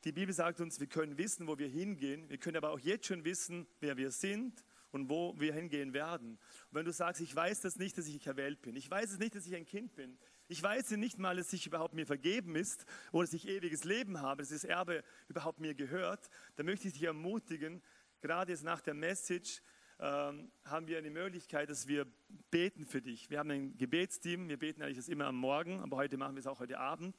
die 0.06 0.12
Bibel 0.12 0.32
sagt 0.32 0.60
uns, 0.60 0.78
wir 0.78 0.86
können 0.86 1.18
wissen, 1.18 1.48
wo 1.48 1.58
wir 1.58 1.66
hingehen. 1.66 2.30
Wir 2.30 2.38
können 2.38 2.56
aber 2.56 2.70
auch 2.70 2.78
jetzt 2.78 3.06
schon 3.06 3.24
wissen, 3.24 3.66
wer 3.80 3.96
wir 3.96 4.12
sind 4.12 4.62
und 4.92 5.10
wo 5.10 5.34
wir 5.36 5.52
hingehen 5.52 5.94
werden. 5.94 6.38
Und 6.70 6.74
wenn 6.76 6.84
du 6.84 6.92
sagst, 6.92 7.20
ich 7.20 7.34
weiß 7.34 7.62
das 7.62 7.74
nicht, 7.76 7.98
dass 7.98 8.06
ich 8.06 8.24
erwählt 8.24 8.62
bin. 8.62 8.76
Ich 8.76 8.88
weiß 8.88 9.10
es 9.10 9.18
nicht, 9.18 9.34
dass 9.34 9.48
ich 9.48 9.56
ein 9.56 9.66
Kind 9.66 9.96
bin. 9.96 10.16
Ich 10.46 10.62
weiß 10.62 10.92
nicht 10.92 11.18
mal, 11.18 11.34
dass 11.34 11.52
ich 11.52 11.66
überhaupt 11.66 11.92
mir 11.92 12.06
vergeben 12.06 12.54
ist 12.54 12.86
oder 13.10 13.24
dass 13.24 13.34
ich 13.34 13.48
ewiges 13.48 13.82
Leben 13.82 14.20
habe, 14.20 14.42
dass 14.42 14.50
das 14.50 14.62
Erbe 14.62 15.02
überhaupt 15.26 15.58
mir 15.58 15.74
gehört. 15.74 16.30
Dann 16.54 16.66
möchte 16.66 16.86
ich 16.86 16.94
dich 16.94 17.02
ermutigen, 17.02 17.82
gerade 18.20 18.52
jetzt 18.52 18.62
nach 18.62 18.80
der 18.80 18.94
Message, 18.94 19.60
ähm, 19.98 20.52
haben 20.64 20.86
wir 20.88 20.98
eine 20.98 21.10
Möglichkeit, 21.10 21.70
dass 21.70 21.88
wir 21.88 22.06
beten 22.50 22.84
für 22.84 23.00
dich. 23.00 23.30
Wir 23.30 23.38
haben 23.38 23.50
ein 23.50 23.78
Gebetsteam, 23.78 24.48
wir 24.48 24.58
beten 24.58 24.82
eigentlich 24.82 24.98
das 24.98 25.08
immer 25.08 25.26
am 25.26 25.36
Morgen, 25.36 25.80
aber 25.80 25.96
heute 25.96 26.16
machen 26.18 26.34
wir 26.34 26.40
es 26.40 26.46
auch 26.46 26.60
heute 26.60 26.78
Abend. 26.78 27.14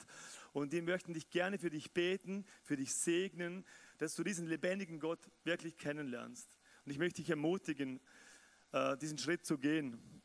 Und 0.53 0.73
die 0.73 0.81
möchten 0.81 1.13
dich 1.13 1.29
gerne 1.29 1.57
für 1.57 1.69
dich 1.69 1.91
beten, 1.91 2.45
für 2.63 2.75
dich 2.75 2.93
segnen, 2.93 3.65
dass 3.97 4.15
du 4.15 4.23
diesen 4.23 4.47
lebendigen 4.47 4.99
Gott 4.99 5.19
wirklich 5.43 5.77
kennenlernst. 5.77 6.59
Und 6.85 6.91
ich 6.91 6.99
möchte 6.99 7.21
dich 7.21 7.29
ermutigen, 7.29 7.99
äh, 8.71 8.95
diesen 8.97 9.17
Schritt 9.17 9.45
zu 9.45 9.57
gehen, 9.57 10.21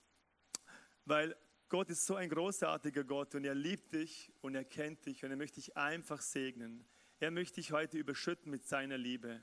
weil 1.05 1.37
Gott 1.69 1.88
ist 1.88 2.05
so 2.05 2.17
ein 2.17 2.29
großartiger 2.29 3.03
Gott 3.03 3.35
und 3.35 3.45
er 3.45 3.55
liebt 3.55 3.95
dich 3.95 4.31
und 4.43 4.55
er 4.55 4.65
kennt 4.65 5.07
dich 5.07 5.25
und 5.25 5.31
er 5.31 5.38
möchte 5.38 5.55
dich 5.55 5.75
einfach 5.75 6.21
segnen. 6.21 6.85
Er 7.19 7.31
möchte 7.31 7.57
dich 7.57 7.73
heute 7.73 7.97
überschütten 7.97 8.51
mit 8.51 8.67
seiner 8.67 8.99
Liebe. 8.99 9.43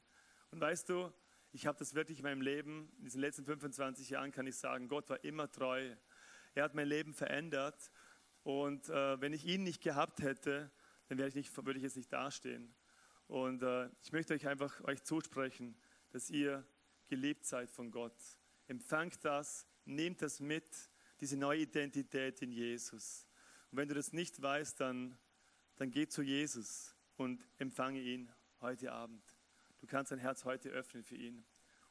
Und 0.51 0.61
weißt 0.61 0.89
du, 0.89 1.11
ich 1.51 1.65
habe 1.65 1.77
das 1.77 1.93
wirklich 1.95 2.19
in 2.19 2.23
meinem 2.23 2.41
Leben, 2.41 2.91
in 2.97 3.05
diesen 3.05 3.21
letzten 3.21 3.45
25 3.45 4.09
Jahren 4.11 4.31
kann 4.31 4.47
ich 4.47 4.55
sagen, 4.55 4.87
Gott 4.87 5.09
war 5.09 5.23
immer 5.23 5.51
treu. 5.51 5.95
Er 6.53 6.63
hat 6.63 6.75
mein 6.75 6.87
Leben 6.87 7.13
verändert. 7.13 7.91
Und 8.43 8.89
äh, 8.89 9.19
wenn 9.19 9.33
ich 9.33 9.45
ihn 9.45 9.63
nicht 9.63 9.81
gehabt 9.81 10.21
hätte, 10.21 10.71
dann 11.07 11.19
ich 11.19 11.35
nicht, 11.35 11.55
würde 11.57 11.77
ich 11.77 11.83
jetzt 11.83 11.97
nicht 11.97 12.13
dastehen. 12.13 12.73
Und 13.27 13.63
äh, 13.63 13.89
ich 14.01 14.11
möchte 14.11 14.33
euch 14.33 14.47
einfach 14.47 14.83
euch 14.85 15.03
zusprechen, 15.03 15.75
dass 16.11 16.29
ihr 16.29 16.65
geliebt 17.07 17.45
seid 17.45 17.69
von 17.69 17.91
Gott. 17.91 18.17
Empfangt 18.67 19.23
das, 19.25 19.67
nehmt 19.85 20.21
das 20.21 20.39
mit, 20.39 20.67
diese 21.19 21.37
neue 21.37 21.61
Identität 21.61 22.41
in 22.41 22.51
Jesus. 22.51 23.27
Und 23.71 23.77
wenn 23.77 23.87
du 23.87 23.95
das 23.95 24.13
nicht 24.13 24.41
weißt, 24.41 24.79
dann, 24.79 25.17
dann 25.75 25.91
geh 25.91 26.07
zu 26.07 26.21
Jesus 26.21 26.95
und 27.17 27.47
empfange 27.57 27.99
ihn 27.99 28.31
heute 28.61 28.91
Abend. 28.91 29.23
Du 29.79 29.87
kannst 29.87 30.11
dein 30.11 30.19
Herz 30.19 30.45
heute 30.45 30.69
öffnen 30.69 31.03
für 31.03 31.15
ihn. 31.15 31.45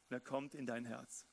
Und 0.09 0.15
er 0.15 0.19
kommt 0.19 0.55
in 0.55 0.65
dein 0.65 0.85
Herz. 0.85 1.28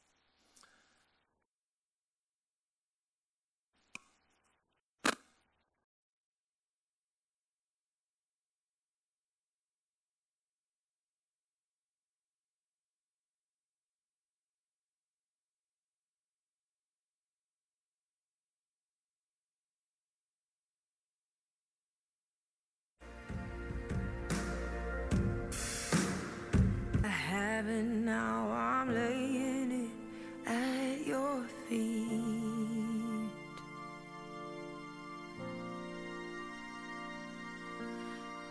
Heaven, 27.66 28.05
now 28.05 28.48
I'm 28.50 28.94
laying 28.94 29.72
it 29.72 30.48
at 30.48 31.07
your 31.07 31.42
feet. 31.68 32.07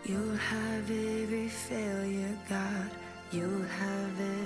You'll 0.04 0.36
have 0.36 0.90
every 0.90 1.48
failure, 1.48 2.38
God, 2.48 2.90
you'll 3.32 3.62
have 3.80 4.20
every 4.20 4.45